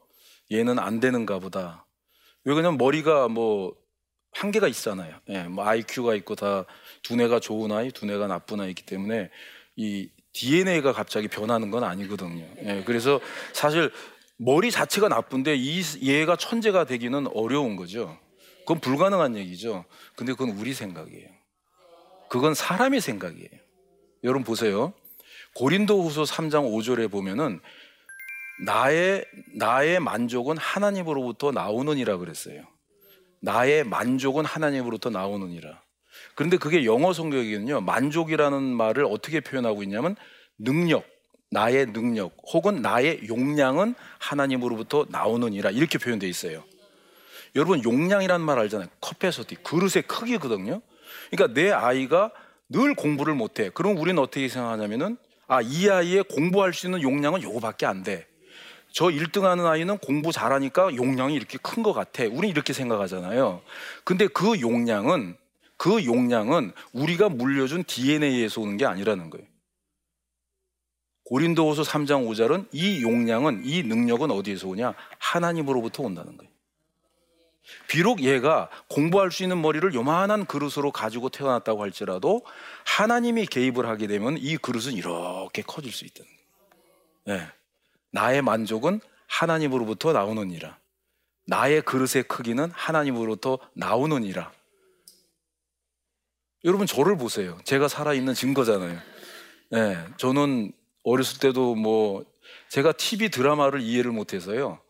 얘는 0.50 0.80
안 0.80 0.98
되는가 0.98 1.38
보다. 1.38 1.83
왜 2.44 2.54
그러냐면 2.54 2.78
머리가 2.78 3.28
뭐 3.28 3.74
한계가 4.32 4.68
있잖아요. 4.68 5.18
예, 5.28 5.44
뭐 5.44 5.64
IQ가 5.64 6.14
있고 6.16 6.34
다 6.34 6.64
두뇌가 7.02 7.40
좋은 7.40 7.72
아이, 7.72 7.90
두뇌가 7.90 8.26
나쁜 8.26 8.60
아이기 8.60 8.84
때문에 8.84 9.30
이 9.76 10.08
DNA가 10.32 10.92
갑자기 10.92 11.28
변하는 11.28 11.70
건 11.70 11.84
아니거든요. 11.84 12.44
예, 12.64 12.82
그래서 12.84 13.20
사실 13.52 13.92
머리 14.36 14.70
자체가 14.70 15.08
나쁜데 15.08 15.54
이 15.56 15.82
얘가 16.02 16.36
천재가 16.36 16.84
되기는 16.84 17.28
어려운 17.34 17.76
거죠. 17.76 18.18
그건 18.60 18.80
불가능한 18.80 19.36
얘기죠. 19.36 19.84
근데 20.16 20.32
그건 20.32 20.50
우리 20.58 20.74
생각이에요. 20.74 21.28
그건 22.28 22.54
사람의 22.54 23.00
생각이에요. 23.00 23.50
여러분 24.24 24.42
보세요. 24.42 24.92
고린도후서 25.54 26.24
3장 26.24 26.68
5절에 26.72 27.10
보면은 27.10 27.60
나의 28.60 29.24
나의 29.56 30.00
만족은 30.00 30.56
하나님으로부터 30.58 31.50
나오느니라 31.50 32.16
그랬어요. 32.18 32.62
나의 33.40 33.84
만족은 33.84 34.44
하나님으로부터 34.44 35.10
나오느니라. 35.10 35.82
그런데 36.34 36.56
그게 36.56 36.84
영어 36.84 37.12
성경에는요. 37.12 37.80
만족이라는 37.82 38.62
말을 38.62 39.04
어떻게 39.04 39.40
표현하고 39.40 39.82
있냐면 39.82 40.16
능력, 40.58 41.04
나의 41.50 41.92
능력 41.92 42.36
혹은 42.52 42.80
나의 42.80 43.28
용량은 43.28 43.94
하나님으로부터 44.18 45.06
나오느니라 45.10 45.70
이렇게 45.70 45.98
표현되어 45.98 46.28
있어요. 46.28 46.64
여러분 47.56 47.84
용량이라는 47.84 48.44
말 48.44 48.58
알잖아요. 48.58 48.88
커패서티 49.00 49.56
그릇의 49.56 50.02
크기거든요. 50.06 50.80
그러니까 51.30 51.54
내 51.60 51.70
아이가 51.70 52.32
늘 52.68 52.94
공부를 52.94 53.34
못해. 53.34 53.70
그럼 53.70 53.96
우리는 53.98 54.20
어떻게 54.20 54.48
생각하냐면은 54.48 55.16
아 55.46 55.60
이 55.60 55.88
아이의 55.88 56.24
공부할 56.24 56.72
수 56.72 56.86
있는 56.86 57.02
용량은 57.02 57.42
요거밖에 57.42 57.86
안 57.86 58.02
돼. 58.02 58.26
저 58.94 59.06
1등 59.06 59.42
하는 59.42 59.66
아이는 59.66 59.98
공부 59.98 60.30
잘하니까 60.30 60.94
용량이 60.94 61.34
이렇게 61.34 61.58
큰 61.58 61.82
것 61.82 61.92
같아. 61.92 62.22
우리 62.30 62.48
이렇게 62.48 62.72
생각하잖아요. 62.72 63.60
근데 64.04 64.28
그 64.28 64.60
용량은, 64.60 65.36
그 65.76 66.04
용량은 66.04 66.72
우리가 66.92 67.28
물려준 67.28 67.84
DNA에서 67.84 68.60
오는 68.60 68.76
게 68.76 68.86
아니라는 68.86 69.30
거예요. 69.30 69.44
고린도후서 71.24 71.82
3장 71.82 72.24
5절은 72.28 72.68
이 72.70 73.02
용량은, 73.02 73.62
이 73.64 73.82
능력은 73.82 74.30
어디에서 74.30 74.68
오냐? 74.68 74.94
하나님으로부터 75.18 76.04
온다는 76.04 76.36
거예요. 76.36 76.52
비록 77.88 78.22
얘가 78.22 78.70
공부할 78.88 79.32
수 79.32 79.42
있는 79.42 79.60
머리를 79.60 79.92
요만한 79.94 80.44
그릇으로 80.46 80.92
가지고 80.92 81.30
태어났다고 81.30 81.82
할지라도 81.82 82.42
하나님이 82.84 83.46
개입을 83.46 83.86
하게 83.86 84.06
되면 84.06 84.36
이 84.38 84.56
그릇은 84.56 84.92
이렇게 84.92 85.62
커질 85.62 85.90
수 85.90 86.04
있다는 86.04 86.30
거예요. 87.26 87.40
네. 87.40 87.48
나의 88.14 88.42
만족은 88.42 89.00
하나님으로부터 89.26 90.12
나오느니라. 90.12 90.78
나의 91.46 91.82
그릇의 91.82 92.22
크기는 92.28 92.70
하나님으로부터 92.70 93.58
나오느니라. 93.74 94.52
여러분 96.64 96.86
저를 96.86 97.18
보세요. 97.18 97.58
제가 97.64 97.88
살아있는 97.88 98.34
증거잖아요. 98.34 98.98
네, 99.72 100.06
저는 100.16 100.72
어렸을 101.02 101.40
때도 101.40 101.74
뭐 101.74 102.24
제가 102.68 102.92
TV 102.92 103.30
드라마를 103.30 103.80
이해를 103.80 104.12
못해서요. 104.12 104.80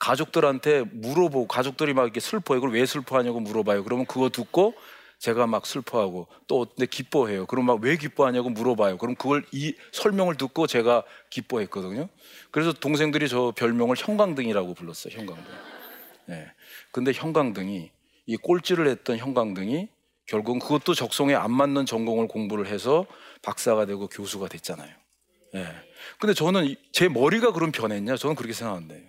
가족들한테 0.00 0.82
물어보고 0.82 1.46
가족들이 1.46 1.94
막 1.94 2.02
이렇게 2.02 2.18
슬퍼해. 2.18 2.58
그걸 2.58 2.74
왜 2.74 2.84
슬퍼하냐고 2.84 3.38
물어봐요. 3.38 3.84
그러면 3.84 4.04
그거 4.04 4.30
듣고 4.30 4.74
제가 5.22 5.46
막 5.46 5.66
슬퍼하고 5.66 6.26
또 6.48 6.66
근데 6.66 6.84
기뻐해요. 6.84 7.46
그럼 7.46 7.66
막 7.66 7.78
왜 7.80 7.96
기뻐하냐고 7.96 8.50
물어봐요. 8.50 8.98
그럼 8.98 9.14
그걸 9.14 9.44
이 9.52 9.72
설명을 9.92 10.36
듣고 10.36 10.66
제가 10.66 11.04
기뻐했거든요. 11.30 12.08
그래서 12.50 12.72
동생들이 12.72 13.28
저 13.28 13.52
별명을 13.56 13.94
형광등이라고 13.96 14.74
불렀어요. 14.74 15.16
형광등. 15.16 15.44
네. 16.26 16.50
근데 16.90 17.12
형광등이 17.14 17.92
이 18.26 18.36
꼴찌를 18.36 18.88
했던 18.88 19.16
형광등이 19.16 19.88
결국은 20.26 20.58
그것도 20.58 20.94
적성에 20.94 21.36
안 21.36 21.52
맞는 21.52 21.86
전공을 21.86 22.26
공부를 22.26 22.66
해서 22.66 23.06
박사가 23.42 23.86
되고 23.86 24.08
교수가 24.08 24.48
됐잖아요. 24.48 24.92
예. 25.54 25.66
근데 26.18 26.34
저는 26.34 26.74
제 26.90 27.08
머리가 27.08 27.52
그럼 27.52 27.70
변했냐? 27.70 28.16
저는 28.16 28.34
그렇게 28.34 28.54
생각한대요. 28.54 29.02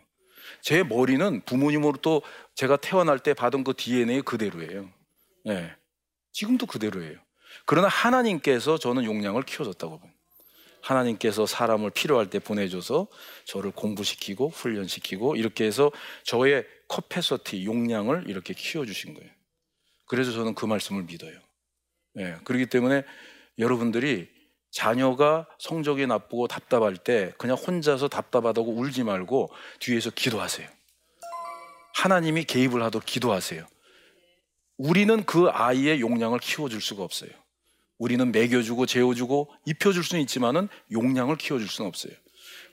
제 0.61 0.83
머리는 0.83 1.41
부모님으로 1.43 1.97
또 2.03 2.21
제가 2.53 2.77
태어날 2.77 3.17
때 3.17 3.33
받은 3.33 3.63
그 3.63 3.73
DNA 3.75 4.21
그대로예요. 4.21 4.89
예. 5.47 5.75
지금도 6.33 6.65
그대로예요. 6.65 7.17
그러나 7.65 7.87
하나님께서 7.87 8.77
저는 8.77 9.05
용량을 9.05 9.43
키워줬다고 9.43 9.99
봐요. 9.99 10.11
하나님께서 10.81 11.45
사람을 11.45 11.91
필요할 11.91 12.29
때 12.29 12.39
보내줘서 12.39 13.07
저를 13.45 13.71
공부시키고 13.71 14.49
훈련시키고 14.49 15.37
이렇게 15.37 15.63
해서 15.63 15.91
저의 16.23 16.65
커패서티 16.89 17.65
용량을 17.65 18.25
이렇게 18.27 18.53
키워주신 18.53 19.13
거예요. 19.13 19.31
그래서 20.07 20.33
저는 20.33 20.55
그 20.55 20.65
말씀을 20.65 21.03
믿어요. 21.03 21.39
예, 22.17 22.37
그렇기 22.43 22.65
때문에 22.65 23.03
여러분들이 23.57 24.27
자녀가 24.71 25.47
성적이 25.59 26.07
나쁘고 26.07 26.47
답답할 26.47 26.97
때 26.97 27.31
그냥 27.37 27.55
혼자서 27.55 28.09
답답하다고 28.09 28.73
울지 28.73 29.03
말고 29.03 29.51
뒤에서 29.79 30.09
기도하세요. 30.09 30.67
하나님이 31.95 32.43
개입을 32.43 32.83
하도록 32.83 33.05
기도하세요. 33.05 33.65
우리는 34.77 35.23
그 35.25 35.49
아이의 35.49 36.01
용량을 36.01 36.39
키워줄 36.39 36.81
수가 36.81 37.03
없어요. 37.03 37.31
우리는 37.97 38.31
먹여주고 38.31 38.85
재워주고 38.85 39.53
입혀줄 39.65 40.03
수는 40.03 40.21
있지만은 40.23 40.67
용량을 40.91 41.37
키워줄 41.37 41.67
수는 41.67 41.87
없어요. 41.87 42.13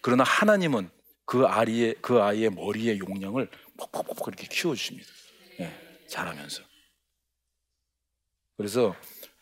그러나 0.03 0.25
하나님은 0.25 0.91
그 1.25 1.47
아이의 1.47 1.97
그 2.01 2.21
아이의 2.21 2.51
머리의 2.51 2.99
용량을 2.99 3.49
퍽퍽퍽 3.77 4.29
이렇게 4.29 4.47
키워주십니다. 4.49 5.09
네, 5.59 5.73
잘하면서. 6.09 6.63
그래서 8.57 8.95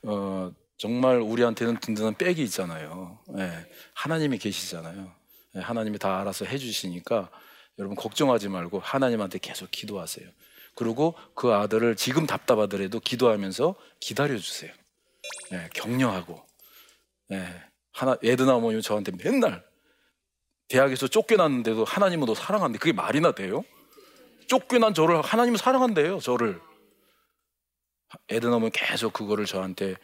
어, 0.03 0.53
정말 0.77 1.21
우리한테는 1.21 1.81
든든한 1.81 2.17
백이 2.17 2.43
있잖아요. 2.45 3.19
네, 3.35 3.67
하나님이 3.95 4.39
계시잖아요. 4.39 5.15
네, 5.55 5.61
하나님이 5.61 5.99
다 5.99 6.21
알아서 6.21 6.45
해주시니까 6.45 7.31
여러분 7.79 7.97
걱정하지 7.97 8.49
말고 8.49 8.81
하나님한테 8.81 9.39
계속 9.39 9.71
기도하세요. 9.71 10.29
그리고 10.79 11.17
그 11.35 11.53
아들을 11.53 11.97
지금 11.97 12.25
답답하더라도 12.25 13.01
기도하면서 13.01 13.75
기다려주세요. 13.99 14.73
네, 15.51 15.69
격려하고. 15.75 16.41
네, 17.31 17.45
하나, 17.91 18.17
에드나 18.23 18.55
어머니 18.55 18.81
저한테 18.81 19.11
맨날 19.21 19.67
대학에서 20.69 21.09
쫓겨났는데도 21.09 21.85
하나님은 21.85 22.27
너 22.27 22.35
사랑한대. 22.37 22.79
그게 22.79 22.93
말이나 22.93 23.33
돼요? 23.33 23.65
쫓겨난 24.47 24.95
저를 24.95 25.21
하나님은 25.21 25.59
사랑한대요, 25.59 26.21
저를. 26.21 26.61
에드나 28.29 28.55
어머니 28.55 28.71
계속 28.71 29.13
그거를 29.13 29.47
저한테 29.47 29.97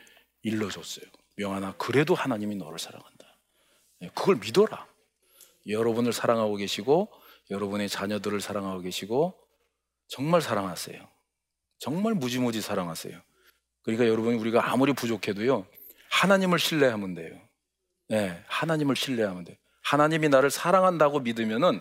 일러줬어요. 0.42 1.06
명하나, 1.36 1.74
그래도 1.78 2.16
하나님이 2.16 2.56
너를 2.56 2.80
사랑한다. 2.80 3.38
네, 4.00 4.10
그걸 4.12 4.38
믿어라. 4.38 4.88
여러분을 5.68 6.12
사랑하고 6.12 6.56
계시고, 6.56 7.12
여러분의 7.50 7.88
자녀들을 7.88 8.40
사랑하고 8.40 8.80
계시고, 8.80 9.43
정말 10.14 10.40
사랑하세요. 10.40 10.96
정말 11.80 12.14
무지무지 12.14 12.60
사랑하세요. 12.60 13.20
그러니까 13.82 14.06
여러분 14.06 14.34
우리가 14.34 14.70
아무리 14.70 14.92
부족해도요. 14.92 15.66
하나님을 16.08 16.60
신뢰하면 16.60 17.14
돼요. 17.14 17.36
네, 18.08 18.40
하나님을 18.46 18.94
신뢰하면 18.94 19.42
돼요. 19.42 19.56
하나님이 19.82 20.28
나를 20.28 20.50
사랑한다고 20.50 21.18
믿으면은 21.18 21.80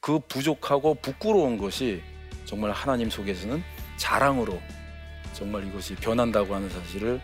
그 0.00 0.18
부족하고 0.18 0.94
부끄러운 0.94 1.58
것이 1.58 2.02
정말 2.46 2.70
하나님 2.70 3.10
속에서는 3.10 3.62
자랑으로 3.98 4.62
정말 5.34 5.66
이것이 5.66 5.94
변한다고 5.96 6.54
하는 6.54 6.70
사실을 6.70 7.20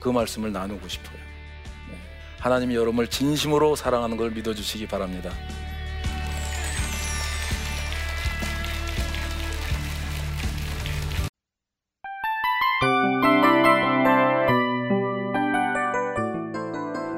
그 0.00 0.08
말씀을 0.08 0.50
나누고 0.50 0.88
싶어요. 0.88 1.18
네. 1.88 1.96
하나님이 2.40 2.74
여러분을 2.74 3.06
진심으로 3.06 3.76
사랑하는 3.76 4.16
걸 4.16 4.32
믿어주시기 4.32 4.88
바랍니다. 4.88 5.30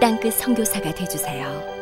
땅끝 0.00 0.34
성교사가 0.34 0.94
되주세요 0.94 1.77